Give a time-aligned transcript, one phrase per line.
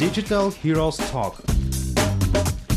[0.00, 1.36] Digital Heroes Talk.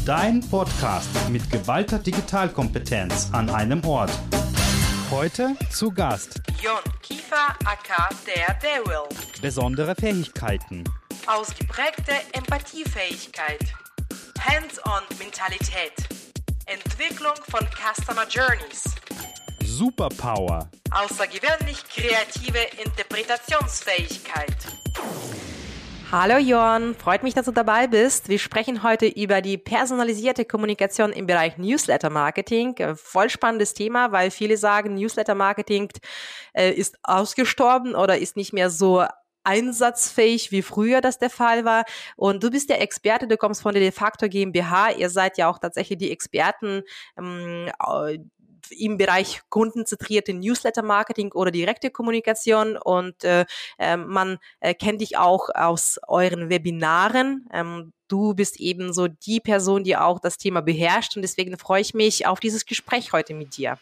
[0.05, 4.11] Dein Podcast mit geballter Digitalkompetenz an einem Ort.
[5.09, 9.09] Heute zu Gast Jon Kiefer aka der Daryl.
[9.41, 10.83] besondere Fähigkeiten.
[11.25, 13.73] Ausgeprägte Empathiefähigkeit.
[14.39, 15.93] Hands-on-Mentalität.
[16.67, 18.83] Entwicklung von Customer Journeys.
[19.63, 20.69] Superpower.
[20.91, 24.55] Außergewöhnlich kreative Interpretationsfähigkeit.
[26.09, 28.29] Hallo Jorn, freut mich, dass du dabei bist.
[28.29, 32.77] Wir sprechen heute über die personalisierte Kommunikation im Bereich Newsletter Marketing.
[32.77, 35.91] Äh, Voll spannendes Thema, weil viele sagen, Newsletter Marketing
[36.53, 39.03] äh, ist ausgestorben oder ist nicht mehr so
[39.43, 41.83] einsatzfähig, wie früher das der Fall war.
[42.15, 44.91] Und du bist der Experte, du kommst von der De facto GmbH.
[44.91, 46.83] Ihr seid ja auch tatsächlich die Experten
[47.17, 48.19] ähm, äh,
[48.71, 53.45] im Bereich kundenzentrierte Newsletter-Marketing oder direkte Kommunikation und äh,
[53.79, 57.47] äh, man äh, kennt dich auch aus euren Webinaren.
[57.53, 61.81] Ähm, du bist eben so die Person, die auch das Thema beherrscht und deswegen freue
[61.81, 63.77] ich mich auf dieses Gespräch heute mit dir.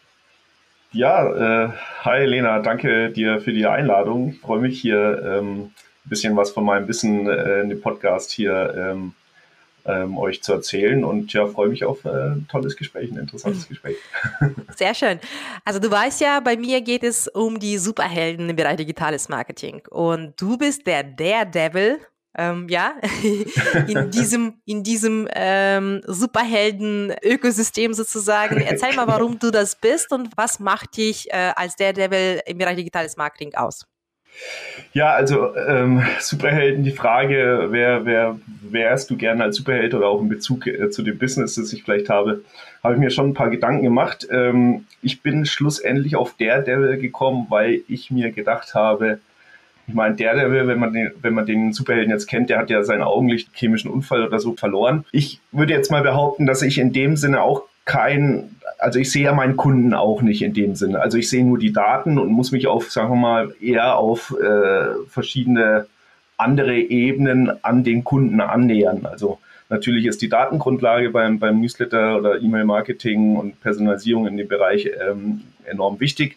[0.92, 1.72] Ja, äh,
[2.04, 4.30] hi Lena, danke dir für die Einladung.
[4.30, 5.72] Ich freue mich hier ähm,
[6.06, 9.12] ein bisschen was von meinem Wissen äh, in dem Podcast hier ähm,
[9.86, 13.68] ähm, euch zu erzählen und ja, freue mich auf äh, ein tolles Gespräch, ein interessantes
[13.68, 13.96] Gespräch.
[14.76, 15.20] Sehr schön.
[15.64, 19.82] Also du weißt ja, bei mir geht es um die Superhelden im Bereich digitales Marketing
[19.90, 22.00] und du bist der Daredevil
[22.38, 22.94] ähm, ja,
[23.88, 28.60] in diesem, in diesem ähm, Superhelden-Ökosystem sozusagen.
[28.60, 32.76] Erzähl mal, warum du das bist und was macht dich äh, als Daredevil im Bereich
[32.76, 33.86] digitales Marketing aus?
[34.92, 40.20] Ja, also ähm, Superhelden, die Frage, wer, wer wärst du gerne als Superheld oder auch
[40.20, 42.42] in Bezug äh, zu dem Business, das ich vielleicht habe,
[42.82, 44.26] habe ich mir schon ein paar Gedanken gemacht.
[44.30, 49.18] Ähm, ich bin schlussendlich auf Daredevil gekommen, weil ich mir gedacht habe,
[49.88, 52.82] ich meine, Daredevil, wenn man den, wenn man den Superhelden jetzt kennt, der hat ja
[52.82, 55.04] seinen Augenlicht chemischen Unfall oder so verloren.
[55.12, 59.24] Ich würde jetzt mal behaupten, dass ich in dem Sinne auch kein, also ich sehe
[59.24, 61.00] ja meinen Kunden auch nicht in dem Sinne.
[61.00, 64.34] Also ich sehe nur die Daten und muss mich auf, sagen wir mal, eher auf
[64.38, 65.86] äh, verschiedene
[66.36, 69.06] andere Ebenen an den Kunden annähern.
[69.06, 69.38] Also
[69.70, 75.42] natürlich ist die Datengrundlage beim, beim Newsletter oder E-Mail-Marketing und Personalisierung in dem Bereich ähm,
[75.64, 76.36] enorm wichtig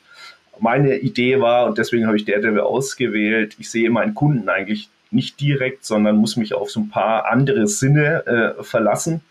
[0.61, 5.39] meine Idee war, und deswegen habe ich Daredevil ausgewählt, ich sehe meinen Kunden eigentlich nicht
[5.39, 9.21] direkt, sondern muss mich auf so ein paar andere Sinne äh, verlassen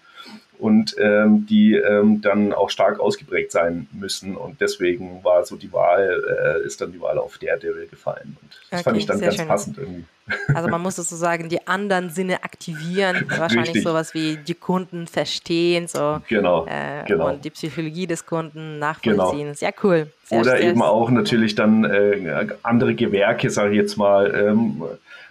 [0.59, 4.37] und ähm, die ähm, dann auch stark ausgeprägt sein müssen.
[4.37, 8.37] Und deswegen war so die Wahl, äh, ist dann die Wahl auf Daredevil gefallen.
[8.43, 9.47] Und das Okay, fand ich dann ganz schön.
[9.49, 10.05] passend irgendwie.
[10.53, 13.85] Also man muss sozusagen die anderen Sinne aktivieren, wahrscheinlich Richtig.
[13.85, 17.31] sowas wie die Kunden verstehen, so Genau, äh, genau.
[17.31, 19.55] und die Psychologie des Kunden nachvollziehen.
[19.55, 20.09] Sehr cool.
[20.25, 24.83] Sehr, Oder sehr, eben auch natürlich dann äh, andere Gewerke, sage ich jetzt mal, ähm,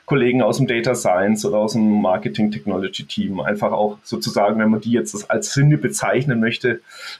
[0.07, 4.69] Kollegen aus dem Data Science oder aus dem Marketing Technology Team, einfach auch sozusagen, wenn
[4.69, 6.79] man die jetzt als Sinne bezeichnen möchte,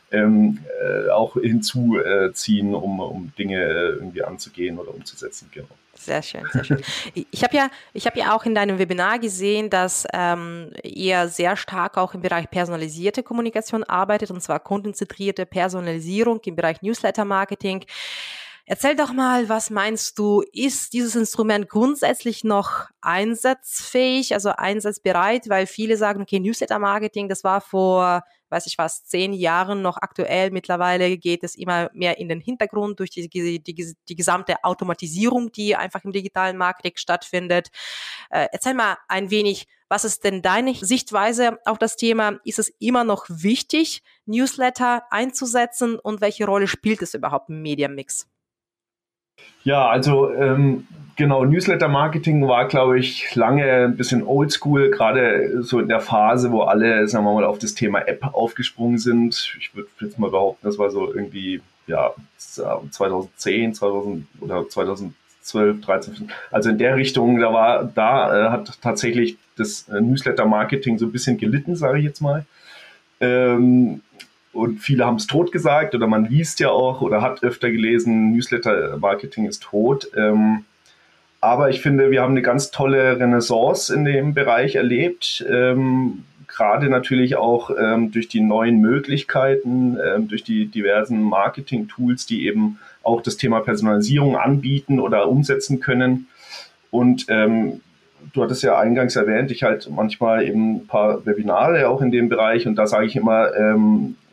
[0.10, 5.50] ähm, äh, auch hinzuziehen, um, um Dinge äh, irgendwie anzugehen oder umzusetzen.
[5.54, 5.68] Genau.
[5.96, 6.82] Sehr schön, sehr schön.
[7.32, 11.58] Ich habe ja, ich habe ja auch in deinem Webinar gesehen, dass ähm, ihr sehr
[11.58, 17.84] stark auch im Bereich personalisierte Kommunikation arbeitet, und zwar kundenzentrierte Personalisierung im Bereich Newsletter-Marketing.
[18.70, 25.48] Erzähl doch mal, was meinst du, ist dieses Instrument grundsätzlich noch einsatzfähig, also einsatzbereit?
[25.48, 30.52] Weil viele sagen, okay, Newsletter-Marketing, das war vor, weiß ich was, zehn Jahren noch aktuell.
[30.52, 35.50] Mittlerweile geht es immer mehr in den Hintergrund durch die, die, die, die gesamte Automatisierung,
[35.54, 37.70] die einfach im digitalen Marketing stattfindet.
[38.30, 42.42] Äh, erzähl mal ein wenig, was ist denn deine Sichtweise auf das Thema?
[42.44, 48.28] Ist es immer noch wichtig, Newsletter einzusetzen und welche Rolle spielt es überhaupt im Mediamix?
[49.64, 50.88] Ja, also ähm,
[51.18, 56.62] genau, Newsletter-Marketing war, glaube ich, lange ein bisschen oldschool, gerade so in der Phase, wo
[56.62, 59.54] alle, sagen wir mal, auf das Thema App aufgesprungen sind.
[59.60, 66.14] Ich würde jetzt mal behaupten, das war so irgendwie, ja, 2010, 2000 oder 2012, 13,
[66.14, 66.32] 14.
[66.52, 71.12] Also in der Richtung, da war, da äh, hat tatsächlich das äh, Newsletter-Marketing so ein
[71.12, 72.46] bisschen gelitten, sage ich jetzt mal.
[73.20, 74.02] Ähm,
[74.58, 78.34] und viele haben es tot gesagt oder man liest ja auch oder hat öfter gelesen,
[78.34, 80.10] Newsletter-Marketing ist tot.
[80.18, 80.66] Ähm,
[81.40, 85.46] aber ich finde, wir haben eine ganz tolle Renaissance in dem Bereich erlebt.
[85.48, 92.48] Ähm, Gerade natürlich auch ähm, durch die neuen Möglichkeiten, ähm, durch die diversen Marketing-Tools, die
[92.48, 96.28] eben auch das Thema Personalisierung anbieten oder umsetzen können.
[96.90, 97.82] Und ähm,
[98.34, 102.30] du hattest ja eingangs erwähnt, ich halt manchmal eben ein paar Webinare auch in dem
[102.30, 104.27] Bereich und da sage ich immer, ähm, äh,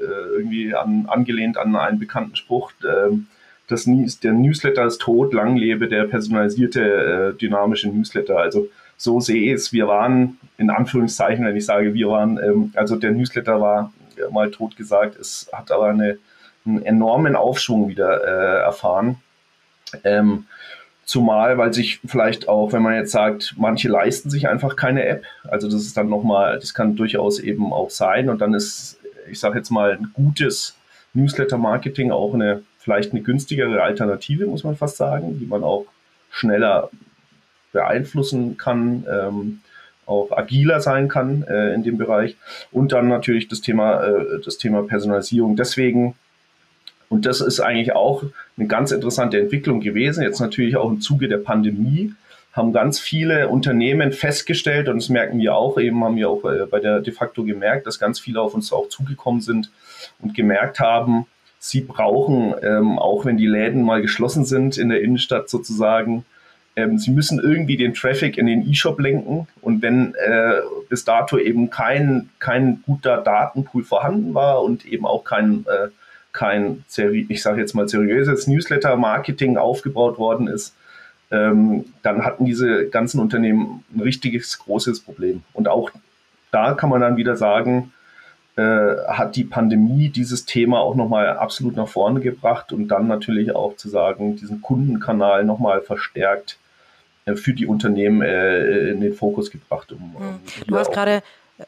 [0.00, 3.26] irgendwie an, angelehnt an einen bekannten Spruch, ähm,
[3.68, 8.38] das, der Newsletter ist tot, lang lebe der personalisierte, äh, dynamische Newsletter.
[8.38, 9.72] Also so sehe ich es.
[9.72, 13.92] Wir waren, in Anführungszeichen, wenn ich sage, wir waren, ähm, also der Newsletter war
[14.30, 16.18] mal tot gesagt, es hat aber eine,
[16.66, 19.16] einen enormen Aufschwung wieder äh, erfahren.
[20.04, 20.46] Ähm,
[21.04, 25.24] Zumal, weil sich vielleicht auch, wenn man jetzt sagt, manche leisten sich einfach keine App.
[25.42, 28.28] Also das ist dann nochmal, das kann durchaus eben auch sein.
[28.28, 28.98] Und dann ist,
[29.30, 30.76] ich sage jetzt mal, ein gutes
[31.14, 35.86] Newsletter-Marketing auch eine, vielleicht eine günstigere Alternative, muss man fast sagen, die man auch
[36.30, 36.90] schneller
[37.72, 39.60] beeinflussen kann, ähm,
[40.06, 42.36] auch agiler sein kann äh, in dem Bereich.
[42.70, 45.56] Und dann natürlich das Thema, äh, das Thema Personalisierung.
[45.56, 46.14] Deswegen
[47.12, 48.24] und das ist eigentlich auch
[48.56, 50.22] eine ganz interessante Entwicklung gewesen.
[50.22, 52.14] Jetzt natürlich auch im Zuge der Pandemie
[52.52, 56.66] haben ganz viele Unternehmen festgestellt, und das merken wir auch, eben haben wir auch äh,
[56.66, 59.70] bei der de facto gemerkt, dass ganz viele auf uns auch zugekommen sind
[60.20, 61.26] und gemerkt haben,
[61.58, 66.24] sie brauchen, ähm, auch wenn die Läden mal geschlossen sind in der Innenstadt sozusagen,
[66.74, 69.46] ähm, sie müssen irgendwie den Traffic in den E-Shop lenken.
[69.60, 75.24] Und wenn äh, bis dato eben kein, kein guter Datenpool vorhanden war und eben auch
[75.24, 75.88] kein äh,
[76.32, 76.84] kein,
[77.28, 80.74] ich sage jetzt mal, seriöses Newsletter-Marketing aufgebaut worden ist,
[81.32, 85.42] ähm, dann hatten diese ganzen Unternehmen ein richtiges großes Problem.
[85.54, 85.90] Und auch
[86.50, 87.92] da kann man dann wieder sagen,
[88.56, 93.56] äh, hat die Pandemie dieses Thema auch nochmal absolut nach vorne gebracht und dann natürlich
[93.56, 96.58] auch zu sagen, diesen Kundenkanal nochmal verstärkt
[97.24, 99.90] äh, für die Unternehmen äh, in den Fokus gebracht.
[99.90, 100.40] Um, um hm.
[100.66, 101.22] du hast gerade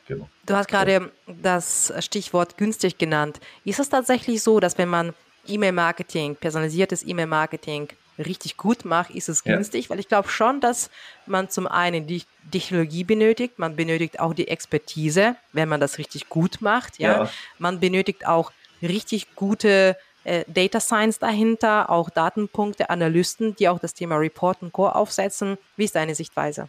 [0.08, 0.28] Genau.
[0.44, 3.38] Du hast gerade das Stichwort günstig genannt.
[3.64, 5.12] Ist es tatsächlich so, dass wenn man
[5.46, 7.88] E-Mail-Marketing, personalisiertes E-Mail-Marketing
[8.19, 9.84] richtig gut macht, ist es günstig?
[9.84, 9.90] Ja.
[9.90, 10.90] Weil ich glaube schon, dass
[11.26, 16.28] man zum einen die Technologie benötigt, man benötigt auch die Expertise, wenn man das richtig
[16.28, 16.99] gut macht.
[16.99, 17.31] Ja, ja.
[17.58, 18.52] man benötigt auch
[18.82, 24.72] richtig gute äh, Data Science dahinter, auch Datenpunkte, Analysten, die auch das Thema Report und
[24.72, 25.58] Core aufsetzen.
[25.76, 26.69] Wie ist deine Sichtweise?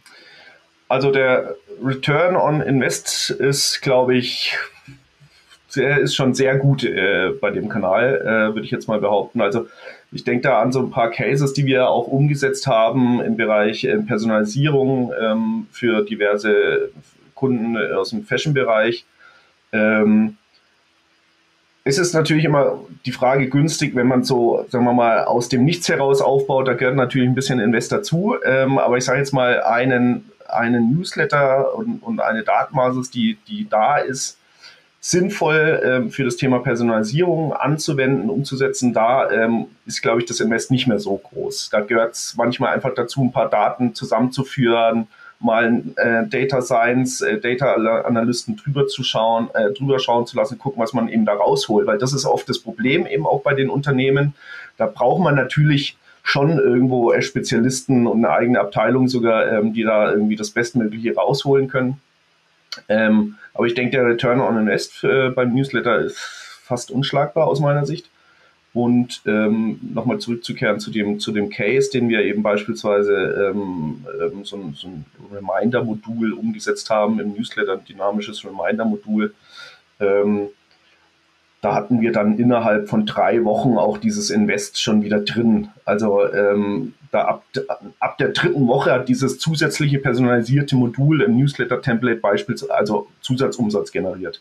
[0.88, 4.56] Also der Return on Invest ist, glaube ich,
[5.68, 9.40] sehr, ist schon sehr gut äh, bei dem Kanal, äh, würde ich jetzt mal behaupten.
[9.40, 9.66] Also
[10.12, 13.84] ich denke da an so ein paar Cases, die wir auch umgesetzt haben im Bereich
[13.84, 16.90] äh, Personalisierung ähm, für diverse
[17.34, 19.04] Kunden aus dem Fashion-Bereich.
[19.72, 20.36] Ähm,
[21.84, 25.64] es ist natürlich immer die Frage günstig, wenn man so, sagen wir mal, aus dem
[25.64, 26.66] Nichts heraus aufbaut.
[26.66, 28.36] Da gehört natürlich ein bisschen Invest dazu.
[28.44, 33.68] Ähm, aber ich sage jetzt mal, einen einen Newsletter und, und eine Datenbasis, die, die
[33.68, 34.38] da ist,
[35.08, 40.72] sinnvoll ähm, für das Thema Personalisierung anzuwenden, umzusetzen, da ähm, ist, glaube ich, das Invest
[40.72, 41.68] nicht mehr so groß.
[41.70, 45.06] Da gehört es manchmal einfach dazu, ein paar Daten zusammenzuführen,
[45.38, 50.58] mal äh, Data Science, äh, Data Analysten drüber zu schauen, äh, drüber schauen zu lassen,
[50.58, 53.54] gucken, was man eben da rausholt, weil das ist oft das Problem eben auch bei
[53.54, 54.34] den Unternehmen.
[54.76, 60.10] Da braucht man natürlich schon irgendwo Spezialisten und eine eigene Abteilung sogar, ähm, die da
[60.10, 62.00] irgendwie das Bestmögliche rausholen können.
[62.88, 67.60] Ähm, aber ich denke, der Return on Invest äh, beim Newsletter ist fast unschlagbar aus
[67.60, 68.10] meiner Sicht.
[68.74, 74.44] Und ähm, nochmal zurückzukehren zu dem, zu dem Case, den wir eben beispielsweise ähm, ähm,
[74.44, 79.32] so, ein, so ein Reminder-Modul umgesetzt haben im Newsletter, ein dynamisches Reminder-Modul.
[79.98, 80.48] Ähm,
[81.66, 85.70] da hatten wir dann innerhalb von drei Wochen auch dieses Invest schon wieder drin.
[85.84, 87.44] Also ähm, da ab,
[87.98, 94.40] ab der dritten Woche hat dieses zusätzliche personalisierte Modul im Newsletter-Template beispielsweise also Zusatzumsatz generiert.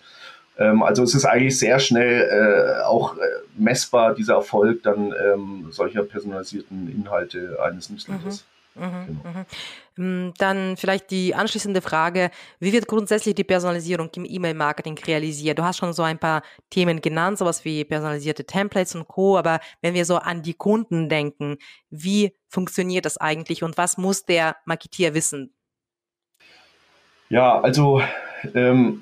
[0.59, 3.21] Ähm, also es ist eigentlich sehr schnell äh, auch äh,
[3.57, 8.41] messbar, dieser Erfolg dann ähm, solcher personalisierten Inhalte eines Newsletters.
[8.41, 8.54] Mhm.
[8.75, 9.45] Mhm, genau.
[9.97, 10.27] mhm.
[10.27, 12.29] Mm, dann vielleicht die anschließende Frage,
[12.59, 15.57] wie wird grundsätzlich die Personalisierung im E-Mail-Marketing realisiert?
[15.57, 19.61] Du hast schon so ein paar Themen genannt, sowas wie personalisierte Templates und Co., aber
[19.81, 21.57] wenn wir so an die Kunden denken,
[21.89, 25.53] wie funktioniert das eigentlich und was muss der Marketier wissen?
[27.29, 28.01] Ja, also
[28.53, 29.01] ähm,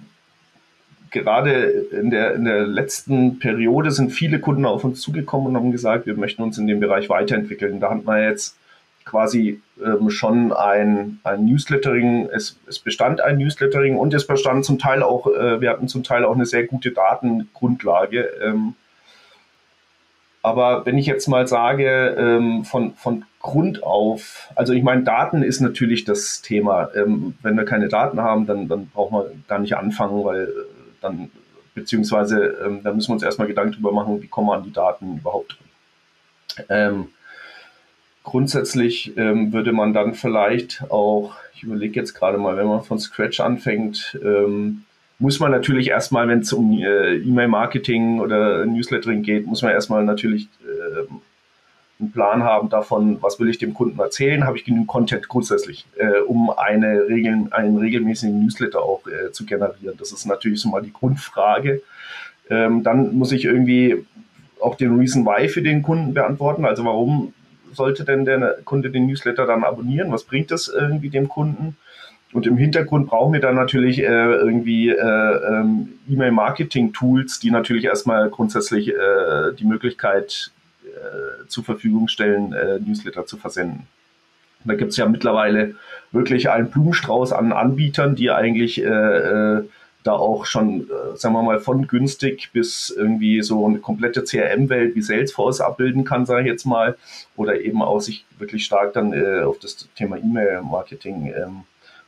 [1.10, 5.72] gerade in der, in der letzten Periode sind viele Kunden auf uns zugekommen und haben
[5.72, 7.80] gesagt, wir möchten uns in dem Bereich weiterentwickeln.
[7.80, 8.58] Da hat man jetzt
[9.06, 14.80] quasi ähm, schon ein, ein Newslettering, es, es bestand ein Newslettering und es bestand zum
[14.80, 18.30] Teil auch, äh, wir hatten zum Teil auch eine sehr gute Datengrundlage.
[18.42, 18.76] Ähm,
[20.42, 25.42] aber wenn ich jetzt mal sage, ähm, von, von Grund auf, also ich meine, Daten
[25.42, 26.90] ist natürlich das Thema.
[26.96, 30.50] Ähm, wenn wir keine Daten haben, dann, dann brauchen wir gar nicht anfangen, weil äh,
[31.02, 31.32] dann,
[31.76, 34.74] beziehungsweise, ähm, da müssen wir uns erstmal Gedanken drüber machen, wie kommen wir an die
[34.74, 35.58] Daten überhaupt.
[36.70, 37.08] Ähm,
[38.24, 43.00] Grundsätzlich ähm, würde man dann vielleicht auch, ich überlege jetzt gerade mal, wenn man von
[43.00, 44.84] Scratch anfängt, ähm,
[45.20, 50.04] muss man natürlich erstmal, wenn es um äh, E-Mail-Marketing oder Newslettering geht, muss man erstmal
[50.04, 51.08] natürlich äh,
[52.00, 55.86] einen Plan haben davon, was will ich dem Kunden erzählen, habe ich genügend Content grundsätzlich,
[55.98, 59.96] äh, um eine Regel, einen regelmäßigen Newsletter auch äh, zu generieren.
[59.98, 61.82] Das ist natürlich so mal die Grundfrage.
[62.50, 64.06] Ähm, dann muss ich irgendwie
[64.60, 66.66] auch den Reason Why für den Kunden beantworten.
[66.66, 67.34] Also warum
[67.74, 70.12] sollte denn der Kunde den Newsletter dann abonnieren?
[70.12, 71.78] Was bringt das irgendwie dem Kunden?
[72.34, 78.30] Und im Hintergrund brauchen wir dann natürlich äh, irgendwie äh, ähm, E-Mail-Marketing-Tools, die natürlich erstmal
[78.30, 80.52] grundsätzlich äh, die Möglichkeit
[80.84, 83.88] äh, zur Verfügung stellen, äh, Newsletter zu versenden.
[84.64, 85.76] Und da gibt es ja mittlerweile
[86.12, 89.62] wirklich einen Blumenstrauß an Anbietern, die eigentlich äh,
[90.04, 95.02] da auch schon, sagen wir mal, von günstig bis irgendwie so eine komplette CRM-Welt wie
[95.02, 96.98] Salesforce abbilden kann, sage ich jetzt mal,
[97.36, 101.64] oder eben auch sich wirklich stark dann auf das Thema E-Mail-Marketing ähm,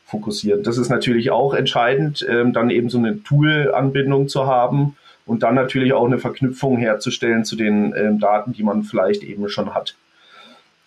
[0.05, 0.63] fokussieren.
[0.63, 5.55] Das ist natürlich auch entscheidend, ähm, dann eben so eine Tool-Anbindung zu haben und dann
[5.55, 9.95] natürlich auch eine Verknüpfung herzustellen zu den ähm, Daten, die man vielleicht eben schon hat.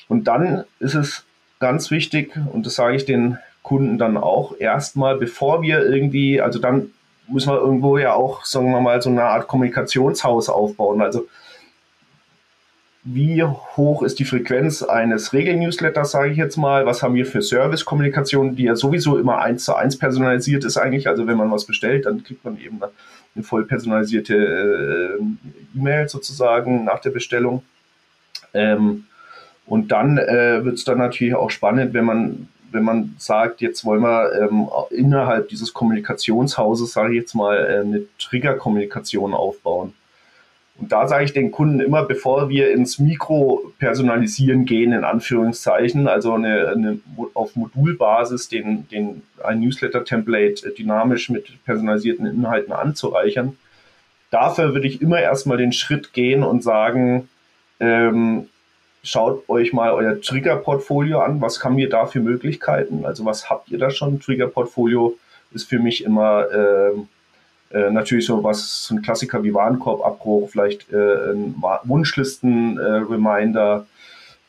[0.09, 1.25] Und dann ist es
[1.59, 6.59] ganz wichtig, und das sage ich den Kunden dann auch erstmal, bevor wir irgendwie, also
[6.59, 6.91] dann
[7.29, 11.03] müssen wir irgendwo ja auch, sagen wir mal, so eine Art Kommunikationshaus aufbauen.
[11.03, 11.27] Also
[13.05, 17.41] wie hoch ist die Frequenz eines Regel-Newsletters, sage ich jetzt mal, was haben wir für
[17.41, 21.09] Service-Kommunikation, die ja sowieso immer eins zu eins personalisiert ist eigentlich.
[21.09, 22.81] Also wenn man was bestellt, dann kriegt man eben
[23.35, 27.63] eine voll personalisierte äh, E-Mail sozusagen nach der Bestellung.
[28.53, 29.05] Ähm,
[29.65, 33.85] und dann äh, wird es dann natürlich auch spannend, wenn man, wenn man sagt, jetzt
[33.85, 39.95] wollen wir ähm, innerhalb dieses Kommunikationshauses, sage ich jetzt mal, äh, eine Trigger-Kommunikation aufbauen.
[40.79, 46.35] Und da sage ich den Kunden immer, bevor wir ins Mikro-Personalisieren gehen, in Anführungszeichen, also
[46.35, 47.01] eine, eine
[47.35, 53.57] auf Modulbasis den, den, ein Newsletter-Template dynamisch mit personalisierten Inhalten anzureichern,
[54.31, 57.29] dafür würde ich immer erstmal den Schritt gehen und sagen,
[57.81, 58.49] ähm,
[59.09, 61.41] schaut euch mal euer Trigger-Portfolio an.
[61.41, 63.05] Was haben wir da für Möglichkeiten?
[63.05, 64.21] Also was habt ihr da schon?
[64.21, 65.17] Trigger-Portfolio
[65.53, 66.51] ist für mich immer...
[66.53, 67.09] Ähm,
[67.71, 73.85] äh, natürlich so was, so ein Klassiker wie Warenkorbabbruch, vielleicht äh, ein Wunschlisten-Reminder,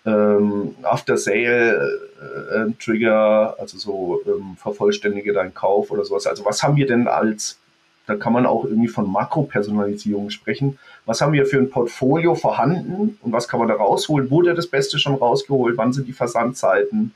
[0.05, 6.27] äh, ähm, After-Sale-Trigger, äh, also so ähm, vervollständige deinen Kauf oder sowas.
[6.27, 7.59] Also was haben wir denn als,
[8.09, 10.79] da kann man auch irgendwie von Makropersonalisierung sprechen.
[11.05, 14.29] Was haben wir für ein Portfolio vorhanden und was kann man da rausholen?
[14.29, 15.77] Wurde das Beste schon rausgeholt?
[15.77, 17.13] Wann sind die Versandzeiten?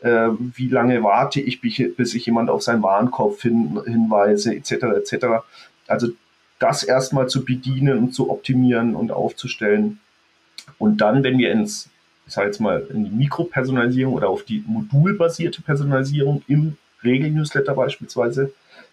[0.00, 4.72] äh, wie lange warte ich, bis ich jemand auf seinen Warenkorb hin, hinweise, etc.
[4.96, 5.26] etc.
[5.86, 6.08] Also
[6.58, 10.00] das erstmal zu bedienen und zu optimieren und aufzustellen.
[10.78, 11.88] Und dann, wenn wir ins,
[12.26, 18.52] ich sage jetzt mal, in die Mikropersonalisierung oder auf die modulbasierte Personalisierung im Regel-Newsletter beispielsweise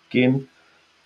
[0.10, 0.48] gehen,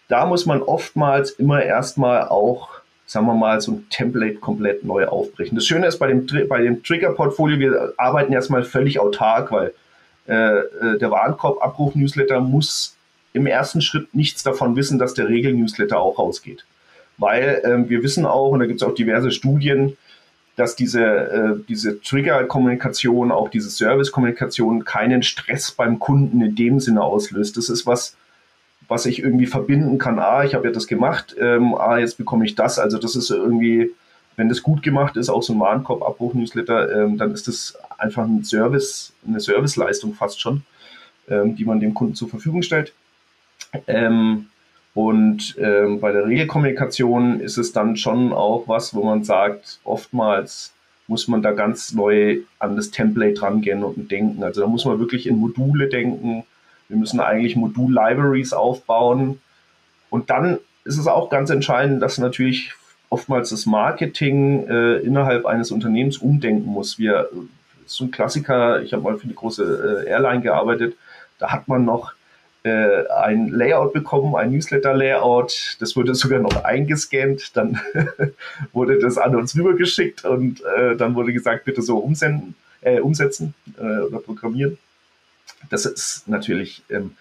[0.10, 2.70] da muss man oftmals immer erstmal auch,
[3.06, 5.56] sagen wir mal, so ein Template komplett neu aufbrechen.
[5.56, 9.74] Das Schöne ist bei dem, bei dem Trigger-Portfolio, wir arbeiten erstmal völlig autark, weil
[10.28, 12.96] äh, äh, der Warenkorb-Abruf-Newsletter muss
[13.34, 16.66] im ersten Schritt nichts davon wissen, dass der Regel-Newsletter auch rausgeht.
[17.20, 19.96] Weil ähm, wir wissen auch, und da gibt es auch diverse Studien,
[20.56, 27.04] dass diese, äh, diese Trigger-Kommunikation, auch diese Service-Kommunikation keinen Stress beim Kunden in dem Sinne
[27.04, 27.58] auslöst.
[27.58, 28.16] Das ist was,
[28.90, 30.20] was ich irgendwie verbinden kann.
[30.20, 32.80] Ah, ich habe ja das gemacht, ähm, ah, jetzt bekomme ich das.
[32.80, 33.92] Also das ist irgendwie
[34.40, 38.46] wenn das gut gemacht ist, auch so ein Warenkorb-Abbruch-Newsletter, ähm, dann ist das einfach ein
[38.46, 40.64] Service, eine Serviceleistung fast schon,
[41.30, 42.94] ähm, die man dem Kunden zur Verfügung stellt.
[43.86, 44.46] Ähm,
[44.94, 50.72] und ähm, bei der Regelkommunikation ist es dann schon auch was, wo man sagt, oftmals
[51.08, 54.42] muss man da ganz neu an das Template rangehen und denken.
[54.42, 56.46] Also da muss man wirklich in Module denken.
[56.90, 59.40] Wir müssen eigentlich Modul-Libraries aufbauen.
[60.10, 62.74] Und dann ist es auch ganz entscheidend, dass natürlich
[63.10, 67.00] oftmals das Marketing äh, innerhalb eines Unternehmens umdenken muss.
[67.00, 67.30] Wir,
[67.86, 70.96] so ein Klassiker, ich habe mal für eine große äh, Airline gearbeitet,
[71.40, 72.14] da hat man noch
[72.64, 77.80] äh, ein Layout bekommen, ein Newsletter-Layout, das wurde sogar noch eingescannt, dann
[78.74, 83.54] wurde das an uns rübergeschickt und äh, dann wurde gesagt, bitte so umsenden, äh, umsetzen
[83.80, 84.78] äh, oder programmieren.
[85.70, 87.16] Das ist natürlich, ähm,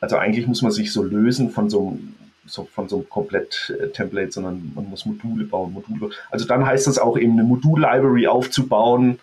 [0.00, 2.14] also eigentlich muss man sich so lösen von so einem
[2.48, 5.72] so von so einem Komplett-Template, sondern man muss Module bauen.
[5.72, 6.10] Module.
[6.30, 9.18] Also dann heißt es auch eben eine Modul-Library aufzubauen,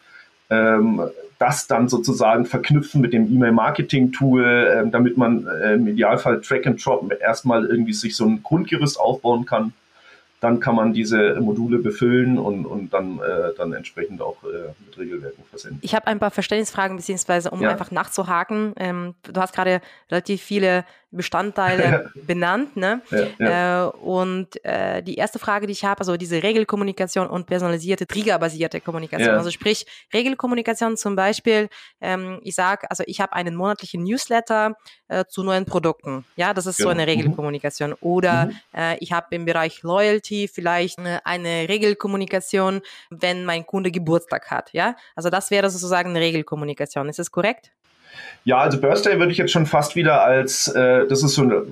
[0.49, 1.01] ähm,
[1.39, 6.85] das dann sozusagen verknüpfen mit dem E-Mail-Marketing-Tool, äh, damit man äh, im Idealfall Track and
[6.85, 9.73] Drop erstmal irgendwie sich so ein Grundgerüst aufbauen kann.
[10.45, 14.97] Dann kann man diese Module befüllen und, und dann, äh, dann entsprechend auch äh, mit
[14.97, 15.79] Regelwerken versenden.
[15.81, 17.71] Ich habe ein paar Verständnisfragen, beziehungsweise um ja.
[17.71, 18.73] einfach nachzuhaken.
[18.77, 20.85] Ähm, du hast gerade relativ viele
[21.15, 22.75] Bestandteile benannt.
[22.77, 23.01] Ne?
[23.09, 23.87] Ja, ja.
[23.87, 28.81] Äh, und äh, die erste Frage, die ich habe, also diese Regelkommunikation und personalisierte, triggerbasierte
[28.81, 29.29] Kommunikation.
[29.29, 29.37] Ja.
[29.37, 31.69] Also sprich, Regelkommunikation zum Beispiel,
[32.01, 34.75] ähm, ich sage, also ich habe einen monatlichen Newsletter
[35.07, 36.25] äh, zu neuen Produkten.
[36.35, 36.89] Ja, das ist genau.
[36.89, 37.09] so eine mhm.
[37.09, 37.91] Regelkommunikation.
[37.91, 37.97] Mhm.
[38.01, 38.49] Oder.
[38.75, 44.71] Äh, ich habe im Bereich Loyalty vielleicht äh, eine Regelkommunikation, wenn mein Kunde Geburtstag hat.
[44.73, 47.09] Ja, also das wäre sozusagen eine Regelkommunikation.
[47.09, 47.71] Ist das korrekt?
[48.43, 51.63] Ja, also Birthday würde ich jetzt schon fast wieder als, äh, das ist so eine,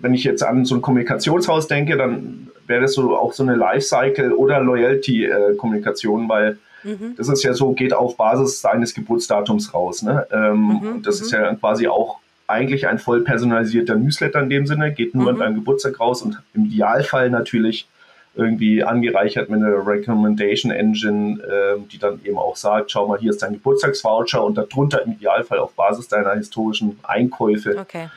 [0.00, 3.56] wenn ich jetzt an so ein Kommunikationshaus denke, dann wäre das so auch so eine
[3.56, 7.14] Lifecycle- oder Loyalty-Kommunikation, weil mhm.
[7.16, 10.02] das ist ja so, geht auf Basis seines Geburtsdatums raus.
[10.02, 10.26] Ne?
[10.30, 11.38] Ähm, mhm, das ist mhm.
[11.38, 15.28] ja quasi auch eigentlich ein voll personalisierter Newsletter in dem Sinne, geht nur mhm.
[15.28, 17.86] an deinem Geburtstag raus und im Idealfall natürlich
[18.34, 23.30] irgendwie angereichert mit einer Recommendation Engine, äh, die dann eben auch sagt, schau mal, hier
[23.30, 28.08] ist dein Geburtstagsvoucher und darunter im Idealfall auf Basis deiner historischen Einkäufe okay.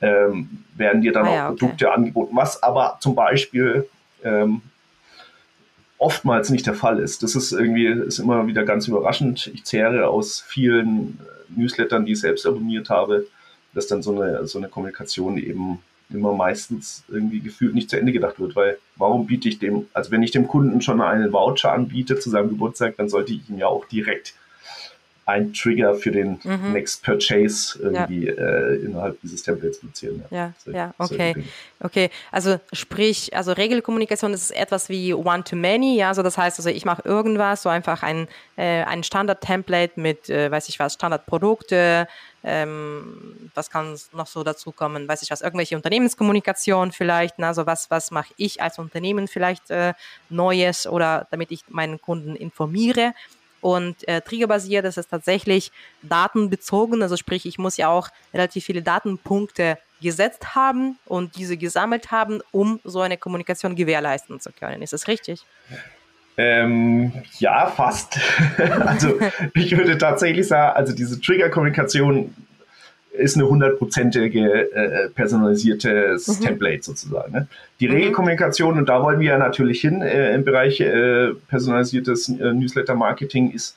[0.00, 1.94] ähm, werden dir dann ah, auch ja, Produkte okay.
[1.94, 3.86] angeboten, was aber zum Beispiel
[4.24, 4.62] ähm,
[5.98, 7.22] oftmals nicht der Fall ist.
[7.22, 9.50] Das ist irgendwie ist immer wieder ganz überraschend.
[9.52, 13.26] Ich zehre aus vielen Newslettern, die ich selbst abonniert habe,
[13.74, 18.12] dass dann so eine, so eine Kommunikation eben immer meistens irgendwie gefühlt nicht zu Ende
[18.12, 21.72] gedacht wird, weil warum biete ich dem, also wenn ich dem Kunden schon einen Voucher
[21.72, 24.34] anbiete zu seinem Geburtstag, dann sollte ich ihm ja auch direkt
[25.28, 26.72] ein Trigger für den mhm.
[26.72, 28.32] Next Purchase irgendwie ja.
[28.32, 30.24] äh, innerhalb dieses Templates platzieren.
[30.30, 31.44] Ja, ja, ja okay.
[31.80, 36.84] Okay, also sprich, also Regelkommunikation ist etwas wie One-to-Many, ja, also das heißt, also ich
[36.86, 42.08] mache irgendwas, so einfach ein, äh, ein Standard-Template mit, äh, weiß ich was, Standardprodukte,
[42.42, 47.90] ähm, was kann noch so dazu kommen, weiß ich was, irgendwelche Unternehmenskommunikation vielleicht, also was,
[47.90, 49.92] was mache ich als Unternehmen vielleicht äh,
[50.30, 53.12] Neues oder damit ich meinen Kunden informiere.
[53.60, 55.72] Und äh, triggerbasiert ist es tatsächlich
[56.02, 62.10] datenbezogen, also sprich, ich muss ja auch relativ viele Datenpunkte gesetzt haben und diese gesammelt
[62.10, 64.82] haben, um so eine Kommunikation gewährleisten zu können.
[64.82, 65.44] Ist das richtig?
[66.36, 68.18] Ähm, ja, fast.
[68.86, 69.18] also
[69.54, 72.32] ich würde tatsächlich sagen, also diese Trigger-Kommunikation
[73.18, 76.44] ist eine hundertprozentige äh, personalisiertes mhm.
[76.44, 77.32] Template sozusagen.
[77.32, 77.48] Ne?
[77.80, 77.94] Die mhm.
[77.94, 83.50] Regelkommunikation, und da wollen wir ja natürlich hin äh, im Bereich äh, personalisiertes äh, Newsletter-Marketing,
[83.50, 83.76] ist,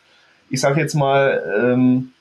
[0.49, 2.11] ich sage jetzt mal, ähm,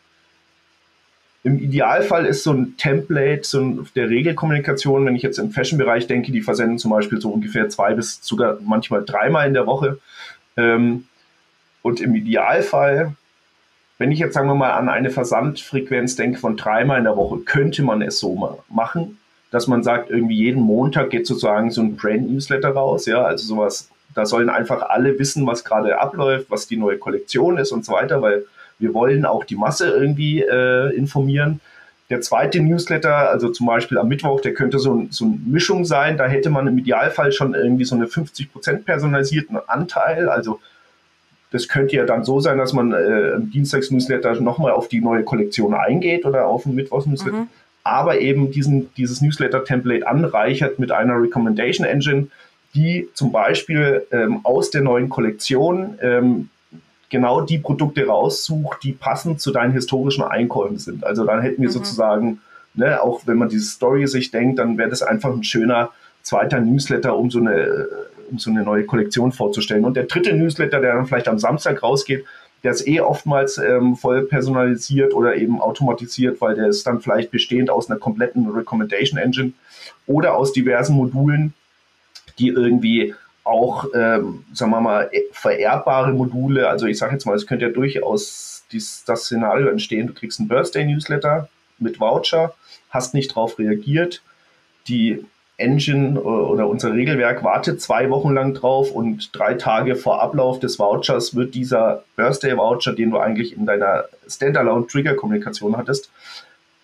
[1.42, 6.06] im Idealfall ist so ein Template so ein, der Regelkommunikation, wenn ich jetzt im Fashion-Bereich
[6.06, 9.98] denke, die versenden zum Beispiel so ungefähr zwei bis sogar manchmal dreimal in der Woche.
[10.56, 11.04] Ähm,
[11.82, 13.14] und im Idealfall
[14.00, 17.40] wenn ich jetzt, sagen wir mal, an eine Versandfrequenz denke von dreimal in der Woche,
[17.40, 19.18] könnte man es so machen,
[19.50, 23.90] dass man sagt, irgendwie jeden Montag geht sozusagen so ein Brand-Newsletter raus, ja, also sowas,
[24.14, 27.92] da sollen einfach alle wissen, was gerade abläuft, was die neue Kollektion ist und so
[27.92, 28.46] weiter, weil
[28.78, 31.60] wir wollen auch die Masse irgendwie äh, informieren.
[32.08, 36.16] Der zweite Newsletter, also zum Beispiel am Mittwoch, der könnte so, so eine Mischung sein.
[36.16, 40.30] Da hätte man im Idealfall schon irgendwie so eine 50% personalisierten Anteil.
[40.30, 40.58] Also
[41.50, 45.24] das könnte ja dann so sein, dass man äh, im Dienstags-Newsletter nochmal auf die neue
[45.24, 47.48] Kollektion eingeht oder auf den Mittwochs-Newsletter, mhm.
[47.82, 52.28] aber eben diesen, dieses Newsletter-Template anreichert mit einer Recommendation Engine,
[52.74, 56.48] die zum Beispiel ähm, aus der neuen Kollektion ähm,
[57.10, 61.04] genau die Produkte raussucht, die passend zu deinen historischen Einkäufen sind.
[61.04, 61.74] Also dann hätten wir mhm.
[61.74, 62.40] sozusagen,
[62.74, 65.90] ne, auch wenn man diese Story sich denkt, dann wäre das einfach ein schöner
[66.22, 67.88] zweiter Newsletter, um so eine
[68.30, 69.84] um so eine neue Kollektion vorzustellen.
[69.84, 72.24] Und der dritte Newsletter, der dann vielleicht am Samstag rausgeht,
[72.62, 77.30] der ist eh oftmals ähm, voll personalisiert oder eben automatisiert, weil der ist dann vielleicht
[77.30, 79.52] bestehend aus einer kompletten Recommendation Engine
[80.06, 81.54] oder aus diversen Modulen,
[82.38, 83.14] die irgendwie
[83.44, 87.72] auch, ähm, sagen wir mal, vererbbare Module, also ich sage jetzt mal, es könnte ja
[87.72, 92.54] durchaus dies, das Szenario entstehen, du kriegst einen Birthday-Newsletter mit Voucher,
[92.90, 94.22] hast nicht darauf reagiert,
[94.86, 95.24] die
[95.60, 100.78] Engine oder unser Regelwerk wartet zwei Wochen lang drauf und drei Tage vor Ablauf des
[100.78, 106.10] Vouchers wird dieser Birthday-Voucher, den du eigentlich in deiner Standalone-Trigger-Kommunikation hattest,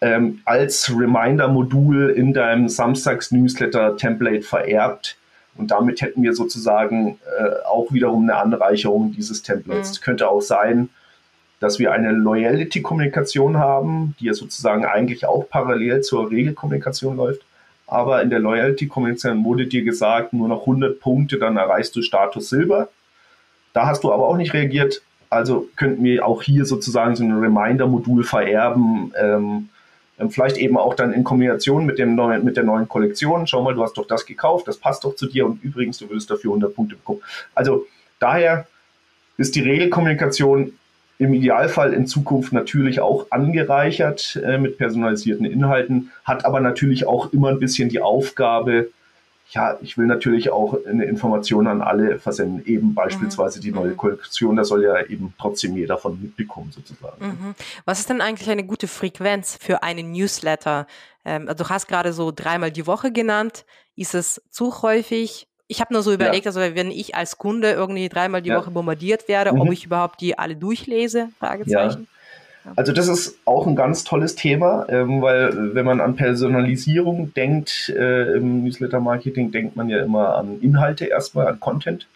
[0.01, 5.17] ähm, als Reminder-Modul in deinem Samstags-Newsletter-Template vererbt.
[5.57, 10.01] Und damit hätten wir sozusagen äh, auch wiederum eine Anreicherung dieses Templates.
[10.01, 10.05] Mhm.
[10.05, 10.91] Könnte auch sein,
[11.61, 17.43] dass wir eine Loyalty-Kommunikation haben, die ja sozusagen eigentlich auch parallel zur Regelkommunikation läuft
[17.87, 22.49] aber in der Loyalty-Kommunikation wurde dir gesagt, nur noch 100 Punkte, dann erreichst du Status
[22.49, 22.88] Silber.
[23.72, 25.03] Da hast du aber auch nicht reagiert.
[25.31, 29.68] Also könnten wir auch hier sozusagen so ein Reminder-Modul vererben, ähm,
[30.18, 33.46] Ähm, vielleicht eben auch dann in Kombination mit, dem neuen, mit der neuen Kollektion.
[33.46, 36.09] Schau mal, du hast doch das gekauft, das passt doch zu dir und übrigens, du
[36.09, 37.20] würdest dafür 100 Punkte bekommen.
[37.55, 37.87] Also
[38.18, 38.66] daher
[39.37, 40.72] ist die Regelkommunikation
[41.18, 47.33] im Idealfall in Zukunft natürlich auch angereichert äh, mit personalisierten Inhalten, hat aber natürlich auch
[47.33, 48.88] immer ein bisschen die Aufgabe,
[49.50, 53.96] ja, ich will natürlich auch eine Information an alle versenden, eben beispielsweise die neue mhm.
[53.96, 57.26] Kollektion, da soll ja eben trotzdem jeder von mitbekommen sozusagen.
[57.26, 57.55] Mhm.
[57.85, 60.87] Was ist denn eigentlich eine gute Frequenz für einen Newsletter?
[61.24, 63.64] Ähm, also du hast gerade so dreimal die Woche genannt.
[63.94, 65.46] Ist es zu häufig?
[65.68, 66.50] Ich habe nur so überlegt, ja.
[66.50, 68.59] also wenn ich als Kunde irgendwie dreimal die ja.
[68.59, 69.61] Woche bombardiert werde, mhm.
[69.62, 71.31] ob ich überhaupt die alle durchlese?
[71.38, 72.07] Fragezeichen.
[72.64, 72.72] Ja.
[72.74, 77.90] Also das ist auch ein ganz tolles Thema, ähm, weil wenn man an Personalisierung denkt
[77.90, 82.09] äh, im Newsletter-Marketing, denkt man ja immer an Inhalte erstmal, an Content,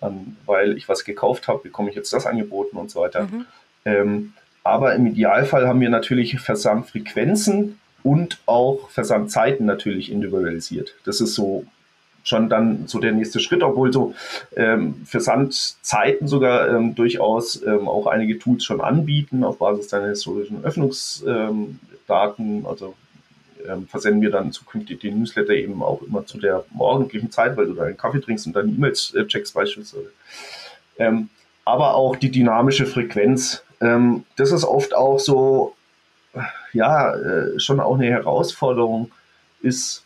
[0.00, 3.22] an, weil ich was gekauft habe, bekomme ich jetzt das angeboten und so weiter.
[3.22, 3.46] Mhm.
[3.84, 4.32] Ähm,
[4.64, 10.94] aber im Idealfall haben wir natürlich Versandfrequenzen und auch Versandzeiten natürlich individualisiert.
[11.04, 11.64] Das ist so
[12.26, 14.14] schon dann so der nächste Schritt, obwohl so
[14.56, 20.64] ähm, Versandzeiten sogar ähm, durchaus ähm, auch einige Tools schon anbieten auf Basis deiner historischen
[20.64, 22.66] Öffnungsdaten.
[22.66, 22.94] also
[23.68, 27.66] ähm, versenden wir dann zukünftig den Newsletter eben auch immer zu der morgendlichen Zeit, weil
[27.66, 30.10] du deinen Kaffee trinkst und deine E-Mails äh, checkst beispielsweise.
[30.98, 31.28] Ähm,
[31.64, 33.62] aber auch die dynamische Frequenz.
[33.80, 35.74] Ähm, das ist oft auch so,
[36.72, 39.12] ja, äh, schon auch eine Herausforderung
[39.62, 40.05] ist,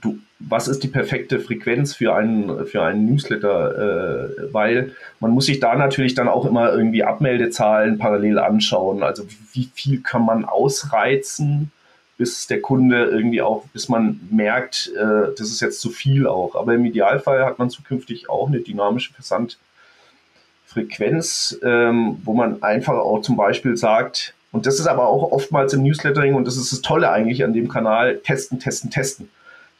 [0.00, 4.36] du, was ist die perfekte Frequenz für einen, für einen Newsletter?
[4.38, 9.02] Äh, weil man muss sich da natürlich dann auch immer irgendwie Abmeldezahlen parallel anschauen.
[9.02, 11.72] Also wie, viel kann man ausreizen,
[12.16, 16.54] bis der Kunde irgendwie auch, bis man merkt, äh, das ist jetzt zu viel auch.
[16.54, 23.22] Aber im Idealfall hat man zukünftig auch eine dynamische Versandfrequenz, ähm, wo man einfach auch
[23.22, 26.82] zum Beispiel sagt, und das ist aber auch oftmals im Newslettering und das ist das
[26.82, 29.28] Tolle eigentlich an dem Kanal, testen, testen, testen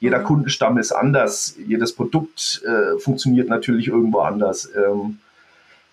[0.00, 0.24] jeder mhm.
[0.24, 4.70] Kundenstamm ist anders, jedes Produkt äh, funktioniert natürlich irgendwo anders.
[4.74, 5.18] Ähm,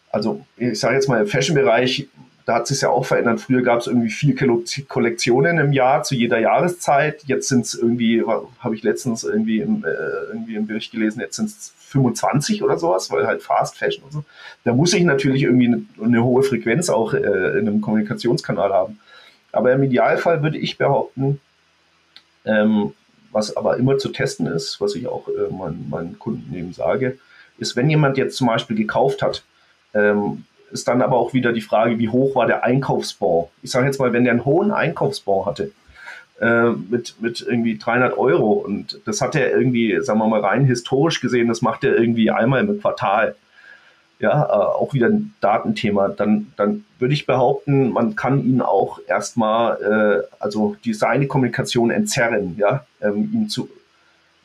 [0.09, 2.07] also ich sage jetzt mal im Fashion-Bereich,
[2.45, 3.41] da hat sich ja auch verändert.
[3.41, 4.33] Früher gab es irgendwie vier
[4.87, 7.21] Kollektionen im Jahr zu jeder Jahreszeit.
[7.25, 9.89] Jetzt sind es irgendwie, habe ich letztens irgendwie im, äh,
[10.29, 14.13] irgendwie im Bericht gelesen, jetzt sind es 25 oder sowas, weil halt Fast Fashion und
[14.13, 14.23] so.
[14.63, 18.99] Da muss ich natürlich irgendwie eine, eine hohe Frequenz auch äh, in einem Kommunikationskanal haben.
[19.51, 21.41] Aber im Idealfall würde ich behaupten,
[22.45, 22.93] ähm,
[23.31, 27.17] was aber immer zu testen ist, was ich auch äh, meinen, meinen Kunden eben sage,
[27.57, 29.43] ist, wenn jemand jetzt zum Beispiel gekauft hat,
[29.93, 33.47] ähm, ist dann aber auch wieder die Frage, wie hoch war der Einkaufsbon?
[33.63, 35.71] Ich sage jetzt mal, wenn der einen hohen Einkaufsbon hatte,
[36.41, 40.65] äh, mit, mit irgendwie 300 Euro und das hat er irgendwie, sagen wir mal rein
[40.65, 43.35] historisch gesehen, das macht er irgendwie einmal im Quartal
[44.19, 48.99] ja, äh, auch wieder ein Datenthema, dann, dann würde ich behaupten, man kann ihn auch
[49.07, 53.69] erstmal, äh, also die seine Kommunikation entzerren, ja, ähm, ihm zu,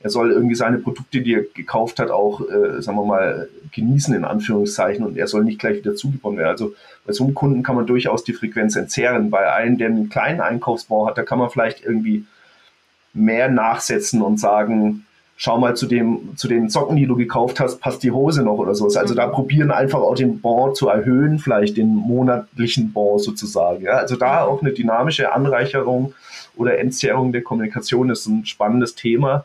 [0.03, 4.15] er soll irgendwie seine Produkte, die er gekauft hat, auch, äh, sagen wir mal, genießen
[4.15, 6.51] in Anführungszeichen und er soll nicht gleich wieder zugebaut werden.
[6.51, 6.75] Also
[7.07, 9.31] bei so einem Kunden kann man durchaus die Frequenz entzerren.
[9.31, 12.27] Bei einem, der einen kleinen Einkaufsbau hat, da kann man vielleicht irgendwie
[13.15, 15.07] mehr nachsetzen und sagen,
[15.43, 18.59] schau mal zu dem, zu den Socken, die du gekauft hast, passt die Hose noch
[18.59, 18.85] oder so.
[18.85, 19.17] Also mhm.
[19.17, 23.83] da probieren einfach auch den Bon zu erhöhen, vielleicht den monatlichen Bon sozusagen.
[23.83, 23.95] Ja?
[23.95, 26.15] Also da auch eine dynamische Anreicherung
[26.55, 29.45] oder Entzerrung der Kommunikation ist ein spannendes Thema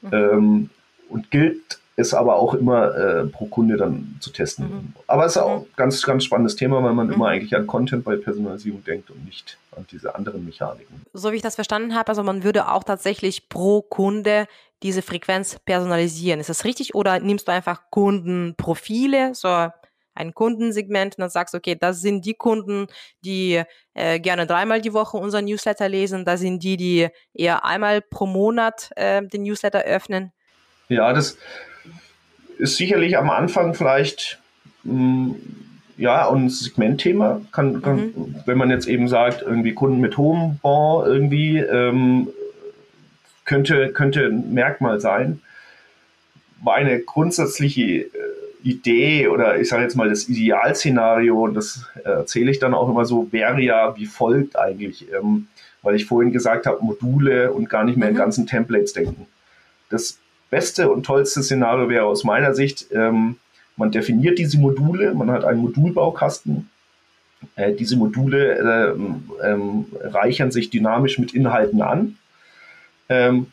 [0.00, 0.10] mhm.
[0.14, 0.70] ähm,
[1.10, 4.66] und gilt ist aber auch immer äh, pro Kunde dann zu testen.
[4.66, 4.92] Mhm.
[5.06, 5.76] Aber es ist auch ein mhm.
[5.76, 7.14] ganz, ganz spannendes Thema, weil man mhm.
[7.14, 11.02] immer eigentlich an Content bei Personalisierung denkt und nicht an diese anderen Mechaniken.
[11.14, 14.46] So wie ich das verstanden habe, also man würde auch tatsächlich pro Kunde
[14.82, 16.40] diese Frequenz personalisieren.
[16.40, 19.68] Ist das richtig oder nimmst du einfach Kundenprofile, so
[20.16, 22.86] ein Kundensegment und dann sagst, okay, das sind die Kunden,
[23.20, 23.62] die
[23.94, 28.26] äh, gerne dreimal die Woche unser Newsletter lesen, das sind die, die eher einmal pro
[28.26, 30.32] Monat äh, den Newsletter öffnen?
[30.88, 31.36] Ja, das
[32.58, 34.40] ist sicherlich am Anfang vielleicht
[34.84, 35.36] mh, hm,
[35.96, 37.40] ja ein Segmentthema.
[37.52, 38.34] Kann, kann mhm.
[38.44, 42.28] wenn man jetzt eben sagt, irgendwie Kunden mit hohem Bon irgendwie ähm,
[43.46, 45.40] könnte, könnte ein Merkmal sein.
[46.62, 48.10] Meine grundsätzliche äh,
[48.62, 53.04] Idee oder ich sage jetzt mal das Idealszenario, und das erzähle ich dann auch immer
[53.04, 55.46] so, wäre ja wie folgt eigentlich, ähm,
[55.82, 58.18] weil ich vorhin gesagt habe, Module und gar nicht mehr in mhm.
[58.18, 59.26] ganzen Templates denken.
[59.88, 60.18] Das
[60.50, 63.36] beste und tollste Szenario wäre aus meiner Sicht, ähm,
[63.76, 66.70] man definiert diese Module, man hat einen Modulbaukasten.
[67.54, 68.94] Äh, diese Module
[69.42, 72.16] äh, ähm, reichern sich dynamisch mit Inhalten an.
[73.08, 73.48] Ähm,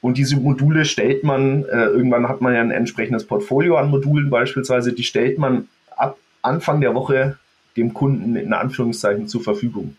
[0.00, 4.28] und diese Module stellt man, äh, irgendwann hat man ja ein entsprechendes Portfolio an Modulen
[4.28, 7.38] beispielsweise, die stellt man ab Anfang der Woche
[7.76, 9.96] dem Kunden in Anführungszeichen zur Verfügung.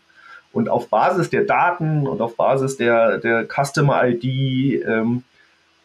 [0.52, 5.24] Und auf Basis der Daten und auf Basis der, der Customer ID ähm,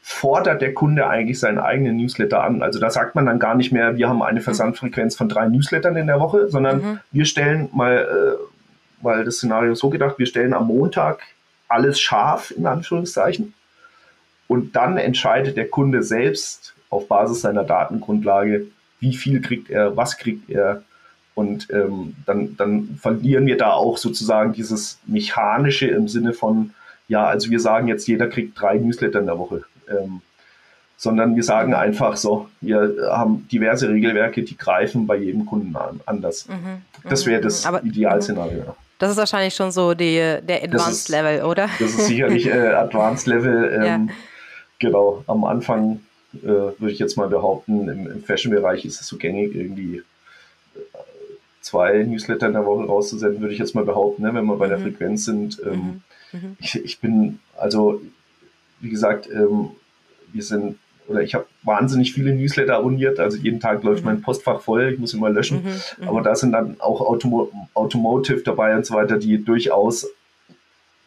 [0.02, 2.62] fordert der Kunde eigentlich seinen eigenen Newsletter an.
[2.62, 4.44] Also da sagt man dann gar nicht mehr, wir haben eine mhm.
[4.44, 7.00] Versandfrequenz von drei Newslettern in der Woche, sondern mhm.
[7.12, 11.22] wir stellen mal, äh, weil das Szenario so gedacht, wir stellen am Montag
[11.72, 13.54] alles scharf, in Anführungszeichen.
[14.48, 18.68] Und dann entscheidet der Kunde selbst auf Basis seiner Datengrundlage,
[19.00, 20.84] wie viel kriegt er, was kriegt er.
[21.34, 26.74] Und ähm, dann, dann verlieren wir da auch sozusagen dieses Mechanische im Sinne von,
[27.08, 29.64] ja, also wir sagen jetzt, jeder kriegt drei Newsletter in der Woche.
[29.90, 30.22] Ähm,
[31.02, 36.00] sondern wir sagen einfach so, wir haben diverse Regelwerke, die greifen bei jedem Kunden an,
[36.06, 36.48] anders.
[36.48, 37.88] Mhm, das wäre das mhm.
[37.88, 38.76] Idealszenario.
[39.02, 41.68] Das ist wahrscheinlich schon so die, der Advanced ist, Level, oder?
[41.80, 43.72] Das ist sicherlich äh, Advanced Level.
[43.82, 44.16] Ähm, ja.
[44.78, 46.02] Genau, am Anfang
[46.36, 50.04] äh, würde ich jetzt mal behaupten, im, im Fashion-Bereich ist es so gängig, irgendwie
[50.76, 50.80] äh,
[51.62, 54.68] zwei Newsletter in der Woche rauszusenden, würde ich jetzt mal behaupten, ne, wenn wir bei
[54.68, 54.84] der mhm.
[54.84, 55.60] Frequenz sind.
[55.66, 56.40] Ähm, mhm.
[56.40, 56.58] mhm.
[56.60, 58.02] ich, ich, bin, also,
[58.82, 59.72] wie gesagt, ähm,
[60.32, 60.78] wir sind,
[61.12, 64.08] oder ich habe wahnsinnig viele Newsletter abonniert, also jeden Tag läuft mhm.
[64.08, 66.08] mein Postfach voll, ich muss immer löschen, mhm.
[66.08, 70.08] aber da sind dann auch Automo Automotive dabei und so weiter, die durchaus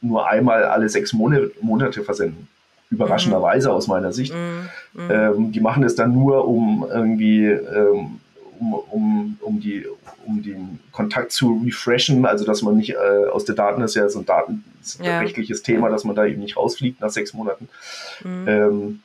[0.01, 2.49] nur einmal alle sechs Monate, Monate versenden
[2.91, 4.33] überraschenderweise aus meiner Sicht.
[4.33, 4.69] Mhm.
[4.93, 5.11] Mhm.
[5.11, 8.21] Ähm, die machen es dann nur, um irgendwie ähm,
[8.61, 9.85] um, um, um, die,
[10.27, 14.09] um den Kontakt zu refreshen, also dass man nicht äh, aus der Daten ist ja
[14.09, 15.65] so ein datenrechtliches ja.
[15.65, 17.69] Thema, dass man da eben nicht rausfliegt nach sechs Monaten.
[18.23, 18.49] Mhm.
[18.49, 19.01] Ähm,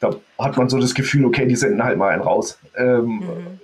[0.00, 2.58] da hat man so das Gefühl, okay, die senden halt mal einen raus.
[2.76, 3.60] Ähm, mhm.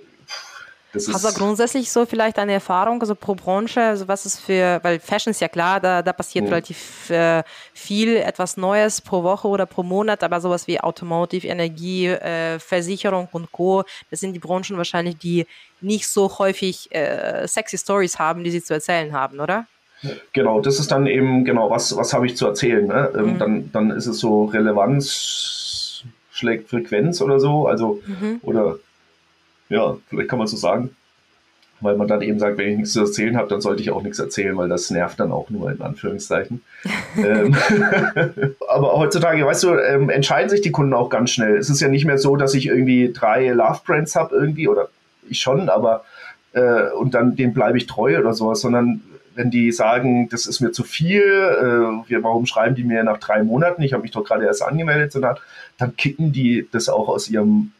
[0.95, 4.79] Das Hast du grundsätzlich so vielleicht eine Erfahrung, also pro Branche, also was ist für,
[4.81, 6.49] weil Fashion ist ja klar, da, da passiert mhm.
[6.51, 7.43] relativ äh,
[7.73, 13.27] viel, etwas Neues pro Woche oder pro Monat, aber sowas wie Automotive, Energie, äh, Versicherung
[13.33, 15.45] und Co., das sind die Branchen wahrscheinlich, die
[15.81, 19.67] nicht so häufig äh, sexy Stories haben, die sie zu erzählen haben, oder?
[20.33, 22.87] Genau, das ist dann eben, genau, was, was habe ich zu erzählen?
[22.87, 23.11] Ne?
[23.15, 23.39] Ähm, mhm.
[23.39, 25.64] dann, dann ist es so Relevanz
[26.35, 28.39] schlägt Frequenz oder so, also, mhm.
[28.43, 28.77] oder
[29.69, 30.95] ja, vielleicht kann man so sagen.
[31.81, 34.01] Weil man dann eben sagt, wenn ich nichts zu erzählen habe, dann sollte ich auch
[34.01, 36.61] nichts erzählen, weil das nervt dann auch nur in Anführungszeichen.
[37.17, 37.53] ähm,
[38.69, 41.57] aber heutzutage, weißt du, ähm, entscheiden sich die Kunden auch ganz schnell.
[41.57, 44.87] Es ist ja nicht mehr so, dass ich irgendwie drei Love Brands habe irgendwie, oder
[45.29, 46.05] ich schon, aber
[46.53, 49.01] äh, und dann dem bleibe ich treu oder sowas, sondern
[49.35, 53.19] wenn die sagen, das ist mir zu viel, äh, wir, warum schreiben die mir nach
[53.19, 55.37] drei Monaten, ich habe mich doch gerade erst angemeldet, sondern
[55.77, 57.71] dann kicken die das auch aus ihrem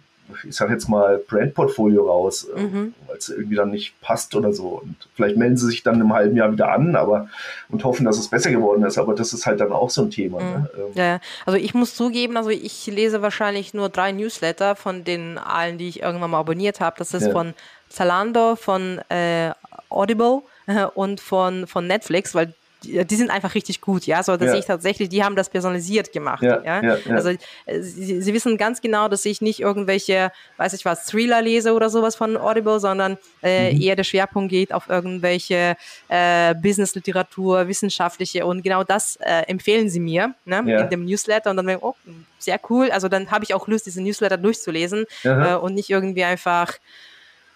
[0.47, 2.93] ich sag jetzt mal, Brandportfolio raus, äh, mhm.
[3.07, 4.81] weil es irgendwie dann nicht passt oder so.
[4.83, 7.29] Und vielleicht melden sie sich dann im halben Jahr wieder an, aber
[7.69, 8.97] und hoffen, dass es besser geworden ist.
[8.97, 10.39] Aber das ist halt dann auch so ein Thema.
[10.39, 10.49] Mhm.
[10.49, 10.69] Ne?
[10.77, 10.83] Ähm.
[10.95, 15.77] Ja, also ich muss zugeben, also ich lese wahrscheinlich nur drei Newsletter von den allen,
[15.77, 16.95] die ich irgendwann mal abonniert habe.
[16.97, 17.31] Das ist ja.
[17.31, 17.53] von
[17.89, 19.51] Zalando, von äh,
[19.89, 20.41] Audible
[20.95, 22.53] und von, von Netflix, weil
[22.85, 24.59] die sind einfach richtig gut, ja, so dass ja.
[24.59, 26.83] ich tatsächlich, die haben das personalisiert gemacht, ja, ja?
[26.83, 31.05] ja also äh, sie, sie, wissen ganz genau, dass ich nicht irgendwelche, weiß ich was,
[31.05, 33.81] Thriller lese oder sowas von Audible, sondern äh, mhm.
[33.81, 35.75] eher der Schwerpunkt geht auf irgendwelche
[36.09, 41.57] äh, Business-Literatur, wissenschaftliche und genau das äh, empfehlen sie mir ne, in dem Newsletter und
[41.57, 41.95] dann denke ich, oh,
[42.39, 46.23] sehr cool, also dann habe ich auch Lust, diese Newsletter durchzulesen äh, und nicht irgendwie
[46.23, 46.73] einfach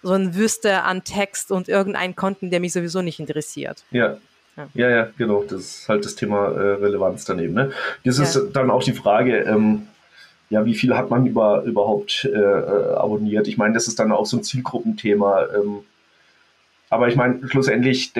[0.02, 3.84] so ein Wüste an Text und irgendeinen Konten, der mich sowieso nicht interessiert.
[3.90, 4.16] Ja,
[4.74, 4.88] ja.
[4.90, 5.44] ja, genau.
[5.44, 7.54] Das ist halt das Thema äh, Relevanz daneben.
[7.54, 7.72] Ne?
[8.04, 8.24] Das ja.
[8.24, 9.86] ist dann auch die Frage, ähm,
[10.48, 13.46] ja, wie viel hat man über, überhaupt äh, äh, abonniert?
[13.46, 15.46] Ich meine, das ist dann auch so ein Zielgruppenthema.
[15.54, 15.80] Ähm,
[16.88, 18.12] aber ich meine, schlussendlich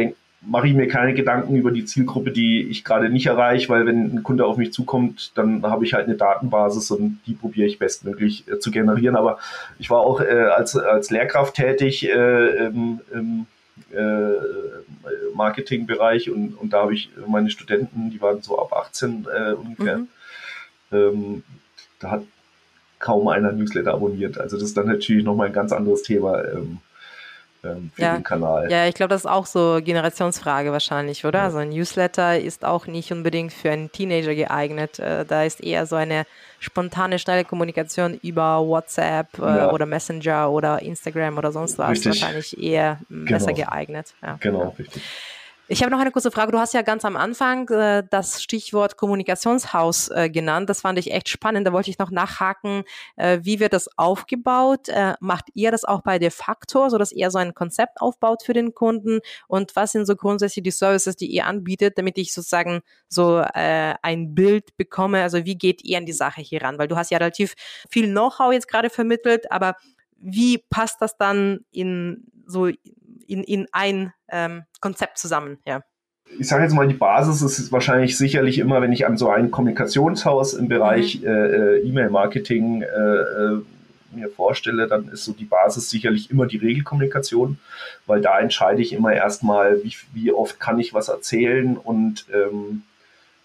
[0.42, 4.14] mache ich mir keine Gedanken über die Zielgruppe, die ich gerade nicht erreiche, weil wenn
[4.14, 7.78] ein Kunde auf mich zukommt, dann habe ich halt eine Datenbasis und die probiere ich
[7.78, 9.16] bestmöglich äh, zu generieren.
[9.16, 9.38] Aber
[9.78, 13.46] ich war auch äh, als, als Lehrkraft tätig äh, im, im
[13.92, 14.32] äh,
[15.34, 19.98] Marketingbereich und, und da habe ich meine Studenten, die waren so ab 18 äh, ungefähr.
[19.98, 20.08] Mhm.
[20.92, 21.42] Ähm,
[21.98, 22.22] da hat
[22.98, 24.38] kaum einer Newsletter abonniert.
[24.38, 26.44] Also das ist dann natürlich nochmal ein ganz anderes Thema.
[26.44, 26.78] Ähm,
[27.64, 28.14] ähm, für ja.
[28.14, 28.70] den Kanal.
[28.70, 31.40] Ja, ich glaube, das ist auch so Generationsfrage wahrscheinlich, oder?
[31.40, 31.44] Ja.
[31.46, 34.98] Also ein Newsletter ist auch nicht unbedingt für einen Teenager geeignet.
[34.98, 36.26] Äh, da ist eher so eine
[36.58, 39.72] spontane, schnelle Kommunikation über WhatsApp äh, ja.
[39.72, 42.06] oder Messenger oder Instagram oder sonst was richtig.
[42.06, 43.30] wahrscheinlich eher genau.
[43.30, 44.14] besser geeignet.
[44.40, 45.02] Genau, richtig.
[45.72, 46.50] Ich habe noch eine kurze Frage.
[46.50, 50.68] Du hast ja ganz am Anfang äh, das Stichwort Kommunikationshaus äh, genannt.
[50.68, 51.64] Das fand ich echt spannend.
[51.64, 52.82] Da wollte ich noch nachhaken.
[53.14, 54.88] Äh, wie wird das aufgebaut?
[54.88, 58.52] Äh, macht ihr das auch bei De facto, sodass ihr so ein Konzept aufbaut für
[58.52, 59.20] den Kunden?
[59.46, 63.94] Und was sind so grundsätzlich die Services, die ihr anbietet, damit ich sozusagen so äh,
[64.02, 65.22] ein Bild bekomme?
[65.22, 66.80] Also wie geht ihr an die Sache hier ran?
[66.80, 67.54] Weil du hast ja relativ
[67.88, 69.76] viel Know-how jetzt gerade vermittelt, aber
[70.18, 72.70] wie passt das dann in so
[73.26, 75.82] in, in ein ähm, Konzept zusammen, ja.
[76.38, 79.50] ich sage jetzt mal, die Basis ist wahrscheinlich sicherlich immer, wenn ich an so ein
[79.50, 81.26] Kommunikationshaus im Bereich mhm.
[81.26, 83.62] äh, äh E-Mail-Marketing äh, äh,
[84.12, 87.58] mir vorstelle, dann ist so die Basis sicherlich immer die Regelkommunikation,
[88.06, 92.82] weil da entscheide ich immer erstmal, wie, wie oft kann ich was erzählen und ähm,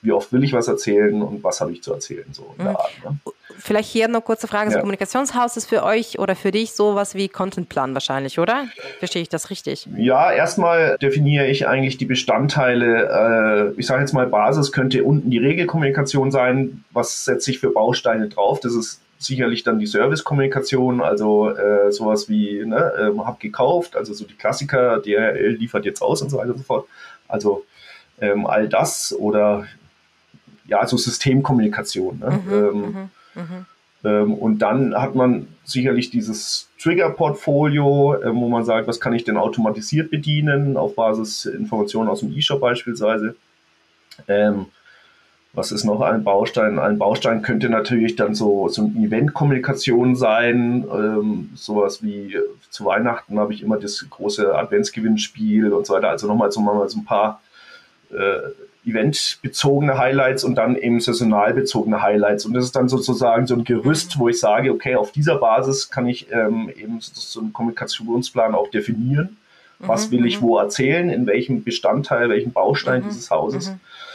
[0.06, 2.72] wie oft will ich was erzählen und was habe ich zu erzählen, so in der
[2.72, 2.78] mhm.
[2.78, 2.92] Art.
[3.04, 3.34] Ne?
[3.58, 4.70] Vielleicht hier noch kurze Frage.
[4.70, 4.74] Ja.
[4.74, 8.66] So Kommunikationshaus ist für euch oder für dich sowas wie Contentplan wahrscheinlich, oder?
[9.00, 9.88] Verstehe ich das richtig?
[9.98, 13.74] Ja, erstmal definiere ich eigentlich die Bestandteile.
[13.76, 16.84] Äh, ich sage jetzt mal, Basis könnte unten die Regelkommunikation sein.
[16.92, 18.60] Was setze ich für Bausteine drauf?
[18.60, 24.14] Das ist sicherlich dann die Servicekommunikation, also äh, sowas wie, ne, äh, hab gekauft, also
[24.14, 26.88] so die Klassiker, DRL liefert jetzt aus und so weiter und so fort.
[27.28, 27.66] Also
[28.22, 29.66] ähm, all das oder
[30.68, 32.20] ja, so Systemkommunikation.
[32.20, 32.42] Ne?
[32.46, 33.10] Mhm, ähm, mhm.
[33.36, 33.66] Mhm.
[34.04, 39.24] Ähm, und dann hat man sicherlich dieses Trigger-Portfolio, äh, wo man sagt, was kann ich
[39.24, 43.36] denn automatisiert bedienen, auf Basis Informationen aus dem E-Shop beispielsweise.
[44.28, 44.68] Ähm,
[45.54, 46.80] was ist noch ein Baustein?
[46.80, 50.86] Ein Baustein könnte natürlich dann so, so eine Event-Kommunikation sein.
[50.92, 52.38] Ähm, sowas wie
[52.70, 56.10] zu Weihnachten habe ich immer das große Adventsgewinnspiel und so weiter.
[56.10, 57.42] Also nochmal so, mal so ein paar
[58.12, 58.50] äh,
[58.86, 62.46] eventbezogene Highlights und dann eben saisonal bezogene Highlights.
[62.46, 65.90] Und das ist dann sozusagen so ein Gerüst, wo ich sage, okay, auf dieser Basis
[65.90, 69.38] kann ich ähm, eben so einen Kommunikationsplan auch definieren.
[69.80, 70.46] Mhm, Was will ich mhm.
[70.46, 73.74] wo erzählen, in welchem Bestandteil, welchem Baustein mhm, dieses Hauses.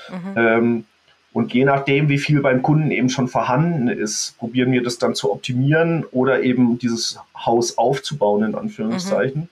[0.09, 0.37] Mhm, mhm.
[0.37, 0.85] Ähm,
[1.33, 5.15] und je nachdem, wie viel beim Kunden eben schon vorhanden ist, probieren wir das dann
[5.15, 9.49] zu optimieren oder eben dieses Haus aufzubauen, in Anführungszeichen.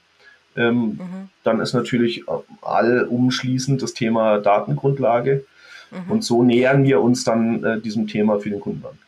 [0.59, 1.29] Ähm, mhm.
[1.45, 2.25] Dann ist natürlich
[2.63, 5.45] allumschließend das Thema Datengrundlage.
[5.91, 6.11] Mhm.
[6.11, 8.99] Und so nähern wir uns dann äh, diesem Thema für den Kunden an.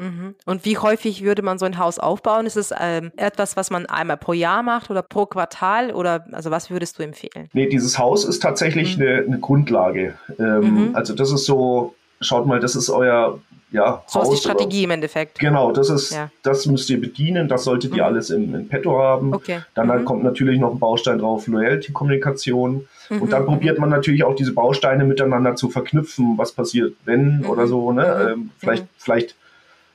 [0.00, 0.34] Mhm.
[0.46, 2.46] Und wie häufig würde man so ein Haus aufbauen?
[2.46, 5.92] Ist es ähm, etwas, was man einmal pro Jahr macht oder pro Quartal?
[5.92, 7.48] Oder also was würdest du empfehlen?
[7.52, 9.02] Nee, dieses Haus ist tatsächlich mhm.
[9.02, 10.14] eine, eine, Grundlage.
[10.38, 10.96] Ähm, mhm.
[10.96, 13.40] Also das ist so, schaut mal, das ist euer
[13.72, 15.38] ja, so Haus, ist die Strategie im Endeffekt.
[15.38, 16.28] Genau, das ist, ja.
[16.42, 18.08] das müsst ihr bedienen, das solltet ihr mhm.
[18.08, 19.32] alles in, in petto haben.
[19.32, 19.60] Okay.
[19.74, 20.04] Dann mhm.
[20.04, 22.88] kommt natürlich noch ein Baustein drauf, Loyalty-Kommunikation.
[23.08, 23.22] Mhm.
[23.22, 27.46] Und dann probiert man natürlich auch diese Bausteine miteinander zu verknüpfen, was passiert, wenn mhm.
[27.48, 27.92] oder so.
[27.92, 28.02] Ne?
[28.02, 28.32] Mhm.
[28.32, 28.88] Ähm, vielleicht, mhm.
[28.98, 29.36] vielleicht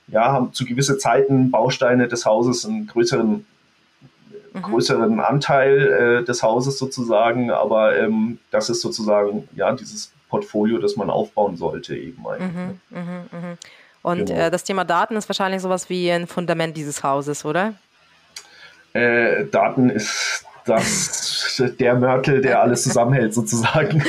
[0.08, 3.44] ja, haben zu gewisse Zeiten Bausteine des Hauses einen größeren
[4.62, 10.96] größeren Anteil äh, des Hauses sozusagen, aber ähm, das ist sozusagen ja dieses Portfolio, das
[10.96, 12.52] man aufbauen sollte eben eigentlich.
[12.52, 13.28] Mhm, ne?
[13.30, 13.56] mh, mh.
[14.02, 14.40] Und genau.
[14.40, 17.74] äh, das Thema Daten ist wahrscheinlich sowas wie ein Fundament dieses Hauses, oder?
[18.92, 24.02] Äh, Daten ist das, der Mörtel, der alles zusammenhält sozusagen.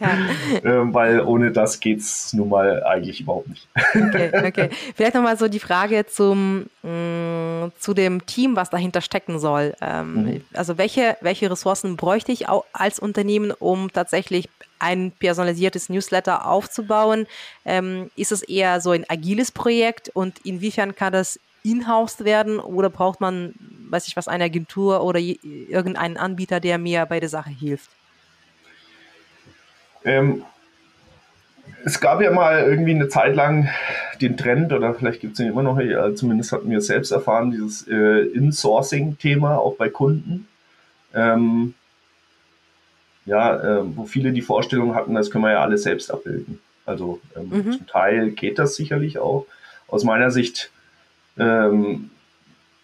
[0.64, 3.68] ähm, weil ohne das geht es nun mal eigentlich überhaupt nicht.
[3.94, 4.70] okay, okay.
[4.94, 9.74] Vielleicht nochmal so die Frage zum, mh, mm, zu dem Team, was dahinter stecken soll.
[9.80, 10.44] Ähm, mhm.
[10.54, 14.48] Also welche, welche Ressourcen bräuchte ich als Unternehmen, um tatsächlich
[14.78, 17.26] ein personalisiertes Newsletter aufzubauen?
[17.64, 22.90] Ähm, ist es eher so ein agiles Projekt und inwiefern kann das in-house werden oder
[22.90, 23.54] braucht man,
[23.90, 27.90] weiß ich was, eine Agentur oder irgendeinen Anbieter, der mir bei der Sache hilft?
[30.04, 30.44] Ähm,
[31.84, 33.68] es gab ja mal irgendwie eine Zeit lang
[34.20, 37.10] den Trend, oder vielleicht gibt es ihn immer noch, ja, zumindest hatten wir es selbst
[37.10, 40.46] erfahren, dieses äh, In-Sourcing-Thema auch bei Kunden.
[41.14, 41.74] Ähm,
[43.26, 46.60] ja, äh, wo viele die Vorstellung hatten, das können wir ja alles selbst abbilden.
[46.84, 47.72] Also ähm, mhm.
[47.72, 49.46] zum Teil geht das sicherlich auch.
[49.88, 50.70] Aus meiner Sicht
[51.38, 52.10] ähm,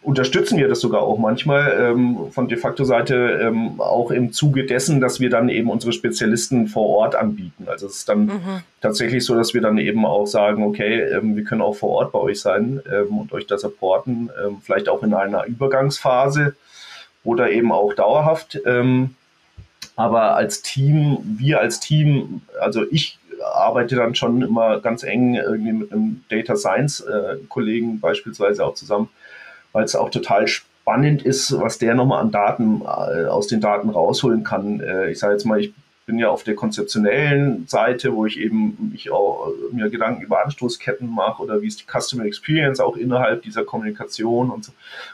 [0.03, 4.65] unterstützen wir das sogar auch manchmal ähm, von de facto Seite ähm, auch im Zuge
[4.65, 7.67] dessen, dass wir dann eben unsere Spezialisten vor Ort anbieten.
[7.69, 8.63] Also es ist dann mhm.
[8.81, 12.13] tatsächlich so, dass wir dann eben auch sagen, okay, ähm, wir können auch vor Ort
[12.13, 16.57] bei euch sein ähm, und euch das supporten, ähm, vielleicht auch in einer Übergangsphase
[17.23, 18.59] oder eben auch dauerhaft.
[18.65, 19.17] Ähm,
[19.97, 25.73] aber als Team, wir als Team, also ich arbeite dann schon immer ganz eng irgendwie
[25.73, 29.09] mit einem Data Science äh, Kollegen beispielsweise auch zusammen,
[29.73, 33.91] weil es auch total spannend ist, was der nochmal an Daten äh, aus den Daten
[33.91, 34.81] rausholen kann.
[34.81, 35.73] Äh, ich sage jetzt mal, ich
[36.07, 40.45] bin ja auf der konzeptionellen Seite, wo ich eben mich auch äh, mir Gedanken über
[40.45, 44.73] Anstoßketten mache oder wie ist die Customer Experience auch innerhalb dieser Kommunikation und so.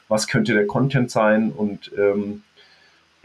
[0.09, 2.43] was könnte der Content sein und ähm,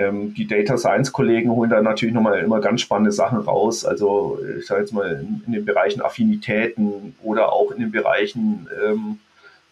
[0.01, 3.85] ähm, die Data Science Kollegen holen da natürlich nochmal immer ganz spannende Sachen raus.
[3.85, 8.67] Also ich sage jetzt mal in, in, den Bereichen Affinitäten oder auch in den Bereichen
[8.85, 9.19] ähm,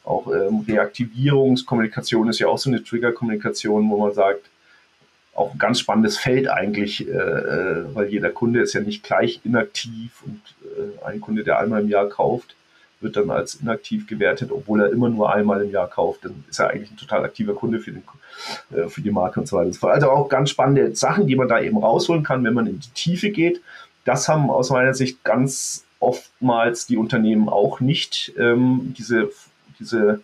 [0.03, 4.49] auch ähm, Reaktivierungskommunikation ist ja auch so eine Trigger-Kommunikation, wo man sagt,
[5.35, 9.39] auch ein ganz spannendes Feld eigentlich, äh, äh weil jeder Kunde ist ja nicht gleich
[9.43, 12.55] inaktiv und äh, ein Kunde, der einmal im Jahr kauft,
[13.01, 16.25] wird dann als inaktiv gewertet, obwohl er immer nur einmal im Jahr kauft.
[16.25, 18.03] Dann ist er eigentlich ein total aktiver Kunde für, den,
[18.75, 19.87] äh, für die Marke und so weiter.
[19.89, 22.89] Also auch ganz spannende Sachen, die man da eben rausholen kann, wenn man in die
[22.89, 23.61] Tiefe geht.
[24.05, 29.29] das haben aus meiner Sicht ganz oftmals die Unternehmen auch nicht, ähm, diese,
[29.79, 30.21] diese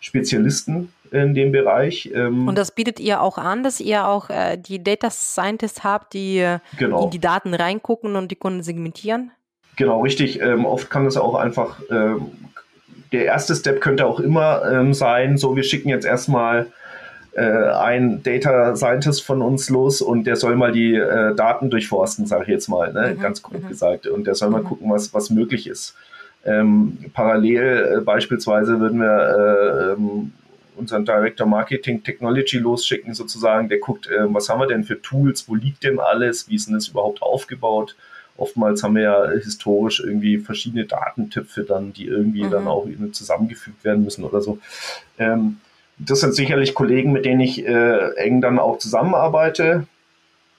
[0.00, 2.10] Spezialisten in dem Bereich.
[2.14, 6.14] Ähm, und das bietet ihr auch an, dass ihr auch äh, die Data Scientists habt,
[6.14, 7.04] die genau.
[7.04, 9.30] in die Daten reingucken und die Kunden segmentieren?
[9.76, 10.40] Genau, richtig.
[10.40, 12.32] Ähm, oft kann es auch einfach, ähm,
[13.12, 16.66] der erste Step könnte auch immer ähm, sein, so wir schicken jetzt erstmal
[17.36, 22.26] äh, ein Data Scientist von uns los und der soll mal die äh, Daten durchforsten,
[22.26, 23.14] sage ich jetzt mal, ne?
[23.14, 23.20] mhm.
[23.20, 23.68] ganz grob mhm.
[23.68, 24.06] gesagt.
[24.06, 24.66] Und der soll mal mhm.
[24.66, 25.94] gucken, was, was möglich ist.
[26.46, 30.32] Ähm, parallel äh, beispielsweise würden wir äh, ähm,
[30.76, 35.48] unseren Director Marketing Technology losschicken, sozusagen, der guckt, äh, was haben wir denn für Tools,
[35.48, 37.96] wo liegt denn alles, wie ist denn das überhaupt aufgebaut?
[38.36, 42.50] Oftmals haben wir ja historisch irgendwie verschiedene Datentöpfe dann, die irgendwie mhm.
[42.50, 44.58] dann auch zusammengefügt werden müssen oder so.
[45.18, 45.58] Ähm,
[45.98, 49.86] das sind sicherlich Kollegen, mit denen ich äh, eng dann auch zusammenarbeite,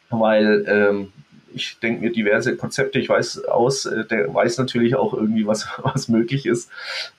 [0.10, 1.14] weil ähm,
[1.54, 5.68] ich denke mir diverse Konzepte, ich weiß aus, äh, der weiß natürlich auch irgendwie, was,
[5.84, 6.70] was möglich ist.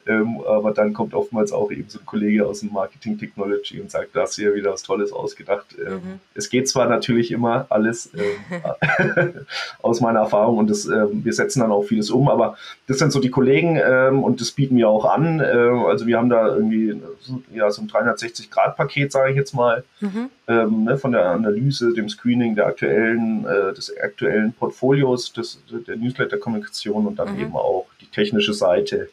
[0.07, 3.91] Ähm, aber dann kommt oftmals auch eben so ein Kollege aus dem Marketing Technology und
[3.91, 5.67] sagt, da hast du ja wieder was Tolles ausgedacht.
[5.79, 6.21] Ähm, mhm.
[6.35, 9.37] Es geht zwar natürlich immer alles ähm,
[9.83, 12.57] aus meiner Erfahrung und das, ähm, wir setzen dann auch vieles um, aber
[12.87, 15.41] das sind so die Kollegen ähm, und das bieten wir auch an.
[15.41, 19.85] Ähm, also wir haben da irgendwie so, ja, so ein 360-Grad-Paket, sage ich jetzt mal,
[20.01, 20.31] mhm.
[20.55, 27.07] Ne, von der Analyse, dem Screening der aktuellen, äh, des aktuellen Portfolios, des, der Newsletter-Kommunikation
[27.07, 27.41] und dann mhm.
[27.41, 29.11] eben auch die technische Seite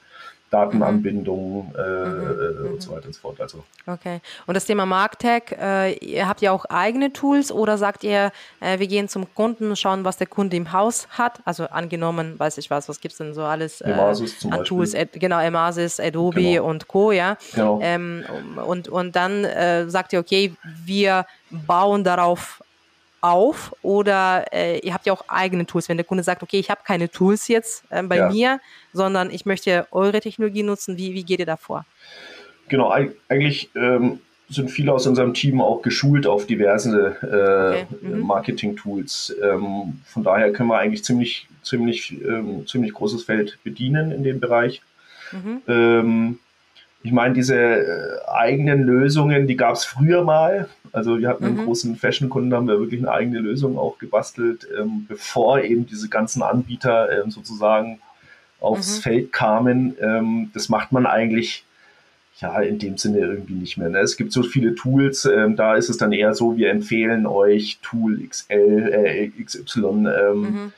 [0.51, 1.75] Datenanbindung mhm.
[1.75, 2.73] äh, mhm.
[2.73, 3.41] und so weiter und so fort.
[3.41, 3.63] Also.
[3.87, 4.21] Okay.
[4.45, 8.79] Und das Thema Marktech, äh, ihr habt ja auch eigene Tools oder sagt ihr, äh,
[8.79, 11.39] wir gehen zum Kunden, schauen, was der Kunde im Haus hat?
[11.45, 14.59] Also angenommen, weiß ich was, was gibt es denn so alles äh, Emasis zum an
[14.59, 14.77] Beispiel.
[14.77, 14.95] Tools?
[14.95, 16.65] Ad, genau, Emasis, Adobe genau.
[16.65, 17.11] und Co.
[17.11, 17.37] Ja.
[17.53, 17.79] Genau.
[17.81, 18.23] Ähm,
[18.65, 20.53] und, und dann äh, sagt ihr, okay,
[20.85, 22.61] wir bauen darauf
[23.25, 25.89] auf oder äh, ihr habt ja auch eigene Tools.
[25.89, 28.29] Wenn der Kunde sagt, okay, ich habe keine Tools jetzt äh, bei ja.
[28.29, 28.59] mir,
[28.93, 31.85] sondern ich möchte eure Technologie nutzen, wie, wie geht ihr da vor?
[32.67, 34.19] Genau, eigentlich ähm,
[34.49, 37.87] sind viele aus unserem Team auch geschult auf diverse äh, okay.
[38.01, 38.19] mhm.
[38.21, 39.35] Marketing-Tools.
[39.41, 44.39] Ähm, von daher können wir eigentlich ziemlich, ziemlich, ähm, ziemlich großes Feld bedienen in dem
[44.39, 44.81] Bereich.
[45.31, 46.37] Mhm.
[47.05, 50.67] Ich meine, diese äh, eigenen Lösungen, die gab es früher mal.
[50.91, 51.57] Also wir hatten mhm.
[51.59, 56.09] einen großen Fashion-Kunden, haben wir wirklich eine eigene Lösung auch gebastelt, ähm, bevor eben diese
[56.09, 57.99] ganzen Anbieter ähm, sozusagen
[58.59, 59.01] aufs mhm.
[59.03, 59.95] Feld kamen.
[60.01, 61.63] Ähm, das macht man eigentlich
[62.39, 63.89] ja in dem Sinne irgendwie nicht mehr.
[63.89, 63.99] Ne?
[63.99, 67.77] Es gibt so viele Tools, ähm, da ist es dann eher so, wir empfehlen euch
[67.83, 70.07] Tool XL, äh, XY.
[70.07, 70.73] Ähm, mhm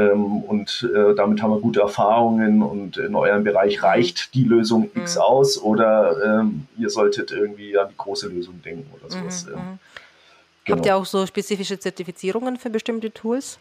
[0.00, 3.84] und äh, damit haben wir gute Erfahrungen und in eurem Bereich mhm.
[3.84, 5.02] reicht die Lösung mhm.
[5.02, 9.46] X aus oder ähm, ihr solltet irgendwie an die große Lösung denken oder sowas.
[9.46, 9.52] Mhm.
[9.52, 9.78] Ähm,
[10.64, 10.76] genau.
[10.76, 13.58] Habt ihr auch so spezifische Zertifizierungen für bestimmte Tools?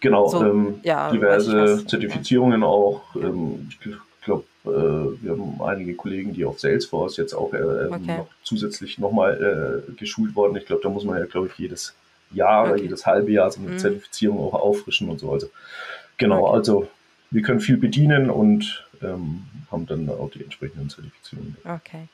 [0.00, 2.66] Genau, so, ähm, ja, diverse Zertifizierungen ja.
[2.66, 3.02] auch.
[3.14, 3.78] Ähm, ich
[4.22, 8.18] glaube, äh, wir haben einige Kollegen, die auf Salesforce jetzt auch äh, ähm, okay.
[8.18, 10.56] noch zusätzlich nochmal äh, geschult worden.
[10.56, 11.94] Ich glaube, da muss man ja, glaube ich, jedes
[12.32, 12.82] Jahr okay.
[12.82, 13.78] jedes halbe Jahr so eine mhm.
[13.78, 15.32] Zertifizierung auch auffrischen und so.
[15.32, 15.48] Also
[16.16, 16.56] genau, okay.
[16.56, 16.88] also
[17.30, 21.56] wir können viel bedienen und ähm, haben dann auch die entsprechenden Zertifizierungen.
[21.64, 22.08] Okay.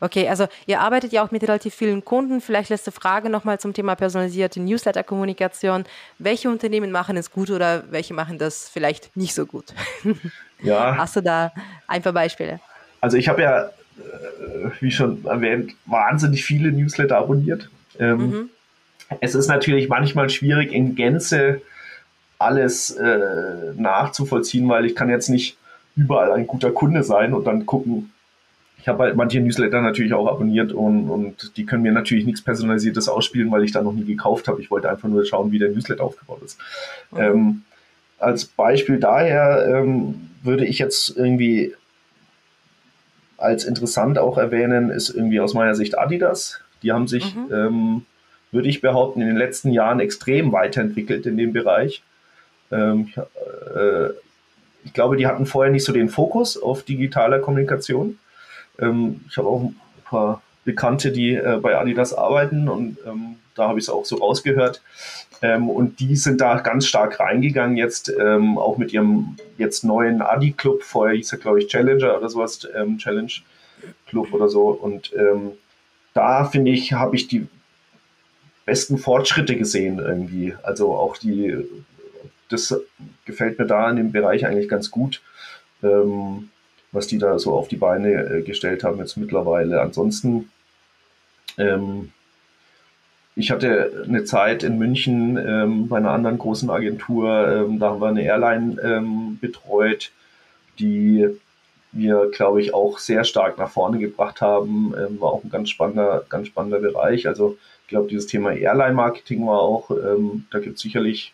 [0.00, 2.40] Okay, also ihr arbeitet ja auch mit relativ vielen Kunden.
[2.40, 5.84] Vielleicht letzte Frage nochmal zum Thema personalisierte Newsletter-Kommunikation.
[6.18, 9.74] Welche Unternehmen machen es gut oder welche machen das vielleicht nicht so gut?
[10.60, 10.96] Ja.
[10.96, 11.52] Hast du da
[11.86, 12.58] ein paar Beispiele?
[13.00, 13.70] Also ich habe ja, äh,
[14.80, 17.70] wie schon erwähnt, wahnsinnig viele Newsletter abonniert.
[18.00, 18.50] Ähm, mhm
[19.20, 21.62] es ist natürlich manchmal schwierig, in Gänze
[22.38, 25.56] alles äh, nachzuvollziehen, weil ich kann jetzt nicht
[25.96, 28.12] überall ein guter Kunde sein und dann gucken.
[28.80, 32.42] Ich habe halt manche Newsletter natürlich auch abonniert und, und die können mir natürlich nichts
[32.42, 34.62] Personalisiertes ausspielen, weil ich da noch nie gekauft habe.
[34.62, 36.58] Ich wollte einfach nur schauen, wie der Newsletter aufgebaut ist.
[37.10, 37.18] Mhm.
[37.18, 37.62] Ähm,
[38.20, 41.74] als Beispiel daher ähm, würde ich jetzt irgendwie
[43.36, 46.60] als interessant auch erwähnen, ist irgendwie aus meiner Sicht Adidas.
[46.82, 47.52] Die haben sich mhm.
[47.52, 48.06] ähm,
[48.50, 52.02] würde ich behaupten, in den letzten Jahren extrem weiterentwickelt in dem Bereich.
[52.70, 53.12] Ähm,
[53.74, 54.10] äh,
[54.84, 58.18] ich glaube, die hatten vorher nicht so den Fokus auf digitaler Kommunikation.
[58.78, 63.68] Ähm, ich habe auch ein paar Bekannte, die äh, bei Adidas arbeiten und ähm, da
[63.68, 64.82] habe ich es auch so rausgehört.
[65.40, 70.22] Ähm, und die sind da ganz stark reingegangen jetzt, ähm, auch mit ihrem jetzt neuen
[70.22, 70.82] Adi-Club.
[70.82, 73.32] Vorher hieß er, glaube ich, Challenger oder sowas, ähm, Challenge
[74.06, 74.68] Club oder so.
[74.68, 75.12] Und
[76.14, 77.46] da finde ich, habe ich die
[78.68, 80.54] besten Fortschritte gesehen irgendwie.
[80.62, 81.56] Also auch die,
[82.48, 82.78] das
[83.24, 85.22] gefällt mir da in dem Bereich eigentlich ganz gut,
[85.82, 86.50] ähm,
[86.92, 89.80] was die da so auf die Beine äh, gestellt haben jetzt mittlerweile.
[89.80, 90.50] Ansonsten
[91.56, 92.12] ähm,
[93.34, 98.00] ich hatte eine Zeit in München ähm, bei einer anderen großen Agentur, ähm, da haben
[98.00, 100.10] wir eine Airline ähm, betreut,
[100.80, 101.28] die
[101.92, 104.92] wir, glaube ich, auch sehr stark nach vorne gebracht haben.
[104.98, 107.28] Ähm, war auch ein ganz spannender, ganz spannender Bereich.
[107.28, 107.56] Also
[107.88, 111.32] ich glaube, dieses Thema Airline-Marketing war auch, ähm, da gibt es sicherlich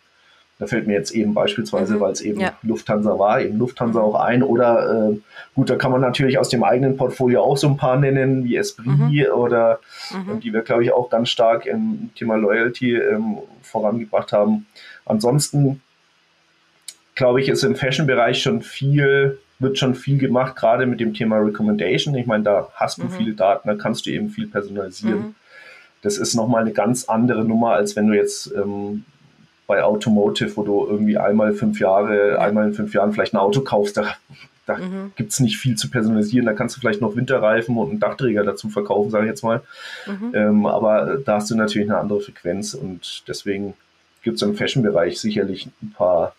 [0.57, 1.99] da fällt mir jetzt eben beispielsweise, mhm.
[1.99, 2.53] weil es eben ja.
[2.61, 4.05] Lufthansa war, eben Lufthansa mhm.
[4.05, 4.41] auch ein.
[4.41, 5.17] Oder äh,
[5.53, 8.55] gut, da kann man natürlich aus dem eigenen Portfolio auch so ein paar nennen, wie
[8.55, 9.25] Esprit mhm.
[9.33, 9.79] oder
[10.13, 10.39] mhm.
[10.39, 14.65] die wir, glaube ich, auch ganz stark im Thema Loyalty ähm, vorangebracht haben.
[15.05, 15.81] Ansonsten
[17.15, 21.37] glaube ich, ist im Fashion-Bereich schon viel, wird schon viel gemacht, gerade mit dem Thema
[21.37, 22.15] Recommendation.
[22.15, 23.11] Ich meine, da hast du mhm.
[23.11, 25.35] viele Daten, da kannst du eben viel personalisieren.
[26.05, 29.05] Das ist nochmal eine ganz andere Nummer, als wenn du jetzt ähm,
[29.65, 32.37] bei Automotive, wo du irgendwie einmal fünf Jahre, ja.
[32.37, 34.15] einmal in fünf Jahren vielleicht ein Auto kaufst, da,
[34.67, 35.13] da mhm.
[35.15, 36.45] gibt es nicht viel zu personalisieren.
[36.45, 39.63] Da kannst du vielleicht noch Winterreifen und einen Dachträger dazu verkaufen, sage ich jetzt mal.
[40.05, 40.31] Mhm.
[40.35, 43.73] Ähm, aber da hast du natürlich eine andere Frequenz und deswegen
[44.21, 46.35] gibt es im Fashion-Bereich sicherlich ein paar,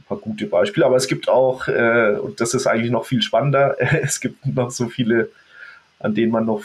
[0.00, 0.84] ein paar gute Beispiele.
[0.84, 4.70] Aber es gibt auch, äh, und das ist eigentlich noch viel spannender, es gibt noch
[4.70, 5.30] so viele,
[5.98, 6.62] an denen man noch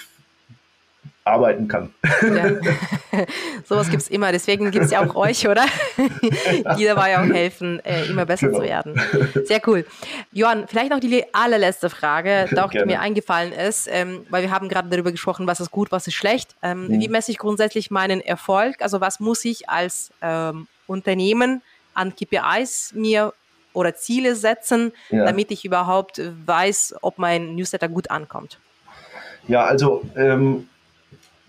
[1.26, 1.94] arbeiten kann.
[2.22, 2.52] Ja.
[3.66, 5.66] Sowas gibt es immer, deswegen gibt es ja auch euch, oder?
[6.78, 8.60] Die dabei auch helfen, äh, immer besser genau.
[8.60, 9.02] zu werden.
[9.46, 9.86] Sehr cool.
[10.32, 14.68] Johann, vielleicht noch die allerletzte Frage, die auch mir eingefallen ist, ähm, weil wir haben
[14.68, 16.56] gerade darüber gesprochen, was ist gut, was ist schlecht.
[16.62, 17.00] Ähm, mhm.
[17.00, 18.82] Wie messe ich grundsätzlich meinen Erfolg?
[18.82, 21.62] Also was muss ich als ähm, Unternehmen
[21.94, 23.34] an KPIs mir
[23.72, 25.26] oder Ziele setzen, ja.
[25.26, 28.60] damit ich überhaupt weiß, ob mein Newsletter gut ankommt?
[29.48, 30.68] Ja, also ähm,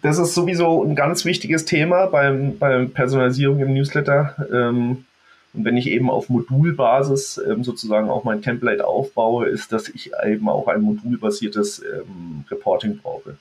[0.05, 4.37] das ist sowieso ein ganz wichtiges Thema beim, beim Personalisierung im Newsletter.
[4.53, 5.07] Ähm,
[5.55, 10.11] und wenn ich eben auf Modulbasis ähm, sozusagen auch mein Template aufbaue, ist, dass ich
[10.23, 13.39] eben auch ein modulbasiertes ähm, Reporting brauche.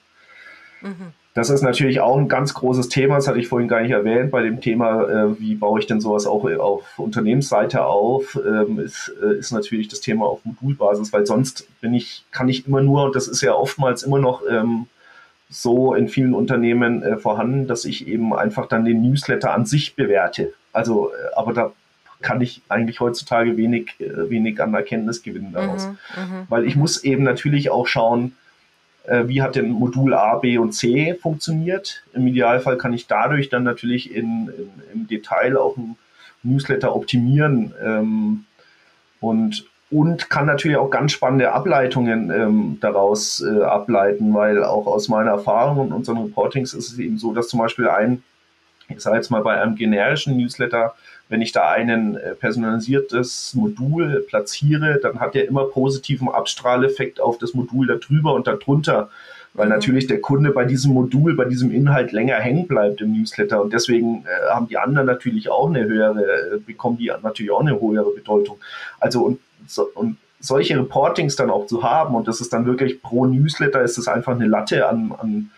[0.82, 1.12] Mhm.
[1.34, 4.32] Das ist natürlich auch ein ganz großes Thema, das hatte ich vorhin gar nicht erwähnt,
[4.32, 9.14] bei dem Thema, äh, wie baue ich denn sowas auch auf Unternehmensseite auf, ähm, ist,
[9.22, 13.04] äh, ist natürlich das Thema auf Modulbasis, weil sonst bin ich, kann ich immer nur,
[13.04, 14.86] und das ist ja oftmals immer noch ähm,
[15.54, 19.96] so in vielen Unternehmen äh, vorhanden, dass ich eben einfach dann den Newsletter an sich
[19.96, 20.54] bewerte.
[20.72, 21.72] Also, äh, aber da
[22.22, 25.88] kann ich eigentlich heutzutage wenig, äh, wenig an Erkenntnis gewinnen daraus.
[25.88, 26.46] Mhm, mh.
[26.50, 28.36] Weil ich muss eben natürlich auch schauen,
[29.06, 32.04] äh, wie hat denn Modul A, B und C funktioniert.
[32.14, 35.98] Im Idealfall kann ich dadurch dann natürlich in, in im Detail auch ein
[36.42, 37.74] Newsletter optimieren.
[37.84, 38.46] Ähm,
[39.20, 45.08] und und kann natürlich auch ganz spannende Ableitungen ähm, daraus äh, ableiten, weil auch aus
[45.08, 48.24] meiner Erfahrung und unseren Reportings ist es eben so, dass zum Beispiel ein,
[48.90, 50.96] ich sage jetzt mal bei einem generischen Newsletter,
[51.30, 57.38] wenn ich da ein äh, personalisiertes Modul platziere, dann hat der immer positiven Abstrahleffekt auf
[57.38, 59.10] das Modul darüber und darunter,
[59.54, 59.74] weil mhm.
[59.74, 63.74] natürlich der Kunde bei diesem Modul, bei diesem Inhalt länger hängen bleibt im Newsletter und
[63.74, 67.80] deswegen äh, haben die anderen natürlich auch eine höhere, äh, bekommen die natürlich auch eine
[67.80, 68.58] höhere Bedeutung.
[69.00, 73.02] Also und so, und solche Reportings dann auch zu haben und das ist dann wirklich
[73.02, 75.52] pro Newsletter ist es einfach eine Latte an, an,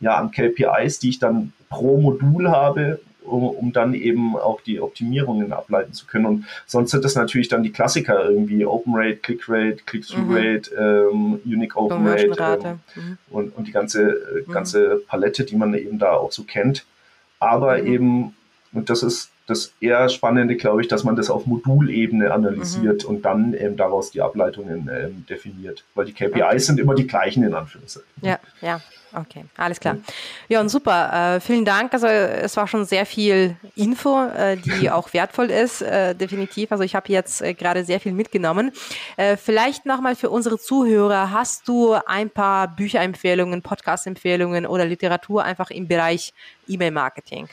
[0.00, 4.80] ja, an KPIs, die ich dann pro Modul habe, um, um dann eben auch die
[4.80, 6.26] Optimierungen ableiten zu können.
[6.26, 10.70] Und sonst sind das natürlich dann die Klassiker irgendwie Open Rate, Click Rate, Click-Through Rate,
[10.70, 11.40] mhm.
[11.40, 13.18] ähm, Unique Open Rate ähm, mhm.
[13.30, 14.52] und, und die ganze, äh, mhm.
[14.52, 16.84] ganze Palette, die man eben da auch so kennt.
[17.38, 17.86] Aber mhm.
[17.86, 18.36] eben,
[18.72, 23.10] und das ist das eher Spannende, glaube ich, dass man das auf Modulebene analysiert mhm.
[23.10, 25.84] und dann ähm, daraus die Ableitungen ähm, definiert.
[25.94, 26.58] Weil die KPIs okay.
[26.60, 28.08] sind immer die gleichen in Anführungszeichen.
[28.22, 28.80] Ja, ja.
[29.12, 29.96] Okay, alles klar.
[30.48, 31.34] Ja, und super.
[31.34, 31.92] Äh, vielen Dank.
[31.92, 36.70] Also es war schon sehr viel Info, äh, die auch wertvoll ist, äh, definitiv.
[36.70, 38.70] Also ich habe jetzt äh, gerade sehr viel mitgenommen.
[39.16, 45.70] Äh, vielleicht nochmal für unsere Zuhörer, hast du ein paar Bücherempfehlungen, Podcast-Empfehlungen oder Literatur einfach
[45.70, 46.32] im Bereich
[46.68, 47.48] E-Mail-Marketing?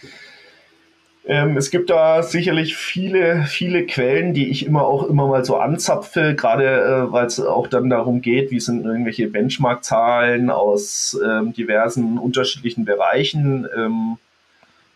[1.30, 5.58] Ähm, es gibt da sicherlich viele, viele Quellen, die ich immer auch immer mal so
[5.58, 11.52] anzapfe, gerade äh, weil es auch dann darum geht, wie sind irgendwelche Benchmark-Zahlen aus ähm,
[11.52, 13.68] diversen unterschiedlichen Bereichen.
[13.76, 14.18] Ähm,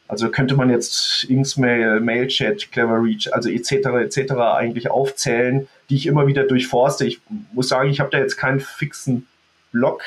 [0.07, 3.71] also könnte man jetzt Inksmail, Mailchat, Cleverreach, also etc.
[4.01, 4.31] etc.
[4.55, 7.05] eigentlich aufzählen, die ich immer wieder durchforste.
[7.05, 7.19] Ich
[7.51, 9.27] muss sagen, ich habe da jetzt keinen fixen
[9.73, 10.01] Blog,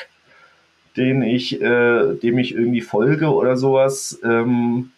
[0.97, 4.19] den ich, äh, dem ich irgendwie folge oder sowas.
[4.23, 4.91] Ähm,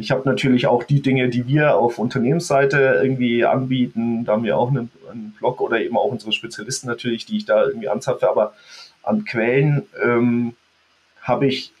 [0.00, 4.24] ich habe natürlich auch die Dinge, die wir auf Unternehmensseite irgendwie anbieten.
[4.24, 7.44] Da haben wir auch einen, einen, Blog oder eben auch unsere Spezialisten natürlich, die ich
[7.44, 8.28] da irgendwie anzapfe.
[8.28, 8.54] Aber
[9.02, 10.54] an Quellen ähm,
[11.22, 11.72] habe ich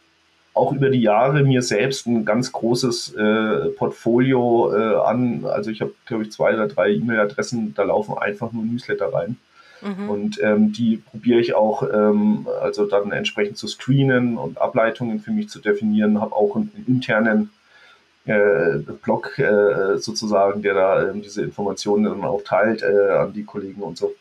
[0.52, 5.44] auch über die Jahre mir selbst ein ganz großes äh, Portfolio äh, an.
[5.46, 9.36] Also ich habe, glaube ich, zwei oder drei E-Mail-Adressen, da laufen einfach nur Newsletter rein.
[9.80, 10.10] Mhm.
[10.10, 15.30] Und ähm, die probiere ich auch ähm, also dann entsprechend zu screenen und Ableitungen für
[15.30, 16.20] mich zu definieren.
[16.20, 17.50] Habe auch einen, einen internen
[18.26, 23.44] äh, Blog äh, sozusagen, der da ähm, diese Informationen dann auch teilt äh, an die
[23.44, 24.14] Kollegen und so.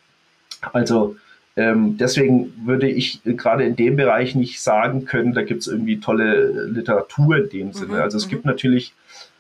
[0.72, 1.16] Also
[1.56, 6.00] ähm, deswegen würde ich gerade in dem Bereich nicht sagen können, da gibt es irgendwie
[6.00, 7.96] tolle Literatur in dem Sinne.
[7.96, 8.52] Mhm, also es gibt mhm.
[8.52, 8.94] natürlich,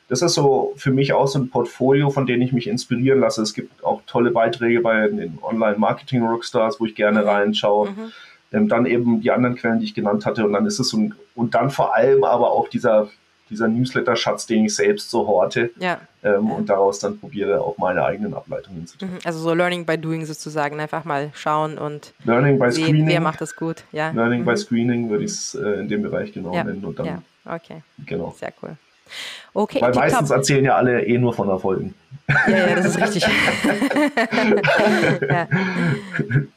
[0.09, 3.41] das ist so für mich auch so ein Portfolio, von dem ich mich inspirieren lasse.
[3.41, 7.27] Es gibt auch tolle Beiträge bei den Online-Marketing-Rockstars, wo ich gerne mhm.
[7.27, 7.91] reinschaue.
[7.91, 8.11] Mhm.
[8.51, 10.43] Ähm, dann eben die anderen Quellen, die ich genannt hatte.
[10.43, 13.09] Und dann ist es so ein, und dann vor allem aber auch dieser
[13.49, 15.99] dieser Newsletter-Schatz, den ich selbst so horte ja.
[16.23, 19.11] Ähm, und daraus dann probiere, auch meine eigenen Ableitungen zu tun.
[19.11, 19.19] Mhm.
[19.23, 23.07] Also so Learning by Doing sozusagen, einfach mal schauen und Learning by sehen, Screening.
[23.07, 23.83] wer macht das gut.
[23.91, 24.11] Ja.
[24.11, 24.45] Learning mhm.
[24.45, 26.63] by Screening würde ich es äh, in dem Bereich genau ja.
[26.63, 26.83] nennen.
[26.83, 27.81] Und dann, ja, okay.
[28.05, 28.35] Genau.
[28.37, 28.75] Sehr cool.
[29.53, 31.95] Okay, Weil meistens erzählen ja alle eh nur von Erfolgen.
[32.47, 33.23] Ja, ja, das ist richtig.
[35.29, 35.47] ja.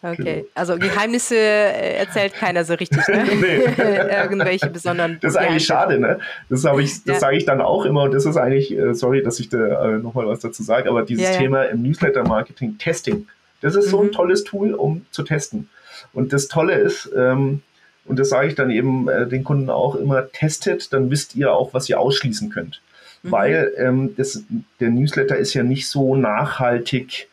[0.03, 3.25] Okay, also Geheimnisse äh, erzählt keiner so richtig, ne?
[3.41, 3.65] nee.
[4.23, 5.19] Irgendwelche besonderen.
[5.23, 6.19] Das ist eigentlich schade, ne?
[6.51, 7.21] Das, ich, das ja.
[7.21, 9.99] sage ich dann auch immer und das ist eigentlich, äh, sorry, dass ich da äh,
[9.99, 13.27] nochmal was dazu sage, aber dieses ja, Thema im Newsletter-Marketing, Testing,
[13.63, 13.91] das ist mhm.
[13.91, 14.13] so ein mhm.
[14.13, 15.71] tolles Tool, um zu testen.
[16.13, 17.63] Und das Tolle ist, ähm,
[18.05, 21.53] und das sage ich dann eben äh, den Kunden auch immer, testet, dann wisst ihr
[21.53, 22.81] auch, was ihr ausschließen könnt.
[23.23, 23.33] Mhm.
[23.33, 24.43] Weil ähm, das,
[24.81, 27.29] der Newsletter ist ja nicht so nachhaltig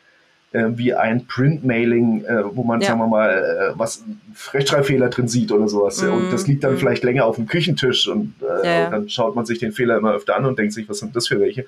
[0.51, 2.87] äh, wie ein Print-Mailing, äh, wo man, ja.
[2.87, 4.03] sagen wir mal, äh, was
[4.51, 6.01] Rechtschreibfehler drin sieht oder sowas.
[6.01, 6.13] Mhm.
[6.13, 6.77] Und das liegt dann mhm.
[6.77, 8.85] vielleicht länger auf dem Küchentisch und, äh, ja, ja.
[8.85, 11.15] und dann schaut man sich den Fehler immer öfter an und denkt sich, was sind
[11.15, 11.65] das für welche?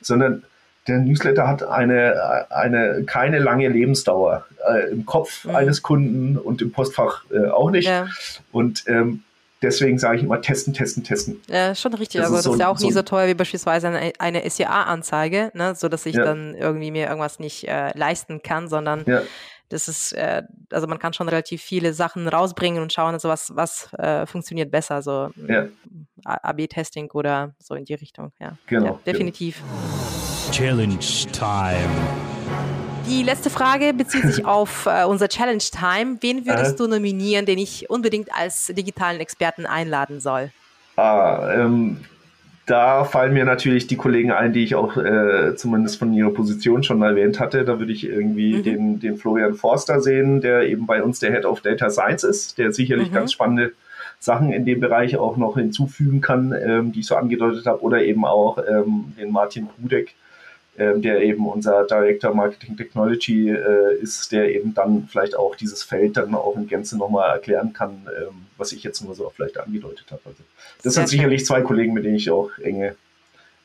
[0.00, 0.44] Sondern
[0.86, 5.56] der Newsletter hat eine, eine keine lange Lebensdauer äh, im Kopf mhm.
[5.56, 7.88] eines Kunden und im Postfach äh, auch nicht.
[7.88, 8.06] Ja.
[8.52, 9.22] Und ähm,
[9.62, 11.40] deswegen sage ich immer testen, testen, testen.
[11.48, 12.20] Ja, schon richtig.
[12.20, 14.12] Das also das ist, so, ist ja auch so nie so teuer wie beispielsweise eine,
[14.18, 15.74] eine SEA-Anzeige, ne?
[15.74, 16.24] so dass ich ja.
[16.24, 19.22] dann irgendwie mir irgendwas nicht äh, leisten kann, sondern ja.
[19.68, 23.54] das ist, äh, also man kann schon relativ viele Sachen rausbringen und schauen, also was,
[23.56, 25.66] was äh, funktioniert besser, so ja.
[26.24, 28.32] AB-Testing oder so in die Richtung.
[28.38, 29.60] Ja, genau, ja definitiv.
[29.60, 30.35] Genau.
[30.50, 30.98] Challenge
[31.32, 31.76] Time.
[33.08, 36.18] Die letzte Frage bezieht sich auf äh, unser Challenge Time.
[36.20, 36.76] Wen würdest äh?
[36.76, 40.50] du nominieren, den ich unbedingt als digitalen Experten einladen soll?
[40.96, 41.98] Ah, ähm,
[42.66, 46.82] da fallen mir natürlich die Kollegen ein, die ich auch äh, zumindest von ihrer Position
[46.82, 47.64] schon erwähnt hatte.
[47.64, 48.62] Da würde ich irgendwie mhm.
[48.62, 52.58] den, den Florian Forster sehen, der eben bei uns der Head of Data Science ist,
[52.58, 53.14] der sicherlich mhm.
[53.14, 53.72] ganz spannende
[54.18, 58.02] Sachen in dem Bereich auch noch hinzufügen kann, ähm, die ich so angedeutet habe, oder
[58.02, 60.14] eben auch ähm, den Martin Prudek,
[60.78, 65.82] ähm, der eben unser Director Marketing Technology äh, ist, der eben dann vielleicht auch dieses
[65.82, 69.58] Feld dann auch in Gänze nochmal erklären kann, ähm, was ich jetzt nur so vielleicht
[69.58, 70.20] angedeutet habe.
[70.24, 70.42] Also
[70.82, 72.94] das Sehr sind sicherlich zwei Kollegen, mit denen ich auch enge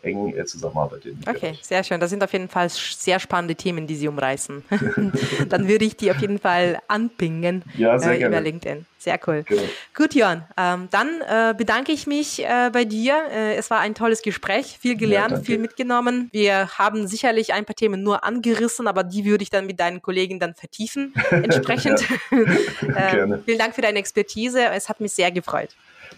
[0.04, 1.16] eng äh, zusammenarbeitet.
[1.28, 2.00] Okay, sehr schön.
[2.00, 4.64] Das sind auf jeden Fall sehr spannende Themen, die Sie umreißen.
[5.50, 8.36] Dann würde ich die auf jeden Fall anpingen ja, sehr äh, gerne.
[8.36, 8.86] über LinkedIn.
[9.02, 9.44] Sehr cool.
[9.48, 9.64] Genau.
[9.96, 10.44] Gut, Jörn.
[10.58, 13.16] Ähm, dann äh, bedanke ich mich äh, bei dir.
[13.32, 16.30] Äh, es war ein tolles Gespräch, viel gelernt, ja, viel mitgenommen.
[16.32, 20.04] Wir haben sicherlich ein paar Themen nur angerissen, aber die würde ich dann mit deinen
[20.04, 21.16] Kollegen dann vertiefen.
[21.32, 22.06] Entsprechend.
[22.30, 24.66] Äh, vielen Dank für deine Expertise.
[24.66, 25.70] Es hat mich sehr gefreut.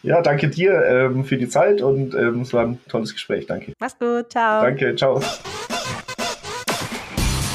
[0.04, 3.46] Ja, danke dir ähm, für die Zeit und ähm, es war ein tolles Gespräch.
[3.46, 3.72] Danke.
[3.80, 4.30] Mach's gut.
[4.30, 4.62] Ciao.
[4.62, 4.94] Danke.
[4.98, 5.22] Ciao.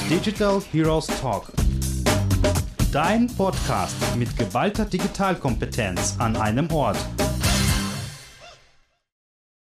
[0.09, 1.53] Digital Heroes Talk.
[2.91, 6.97] Dein Podcast mit geballter Digitalkompetenz an einem Ort.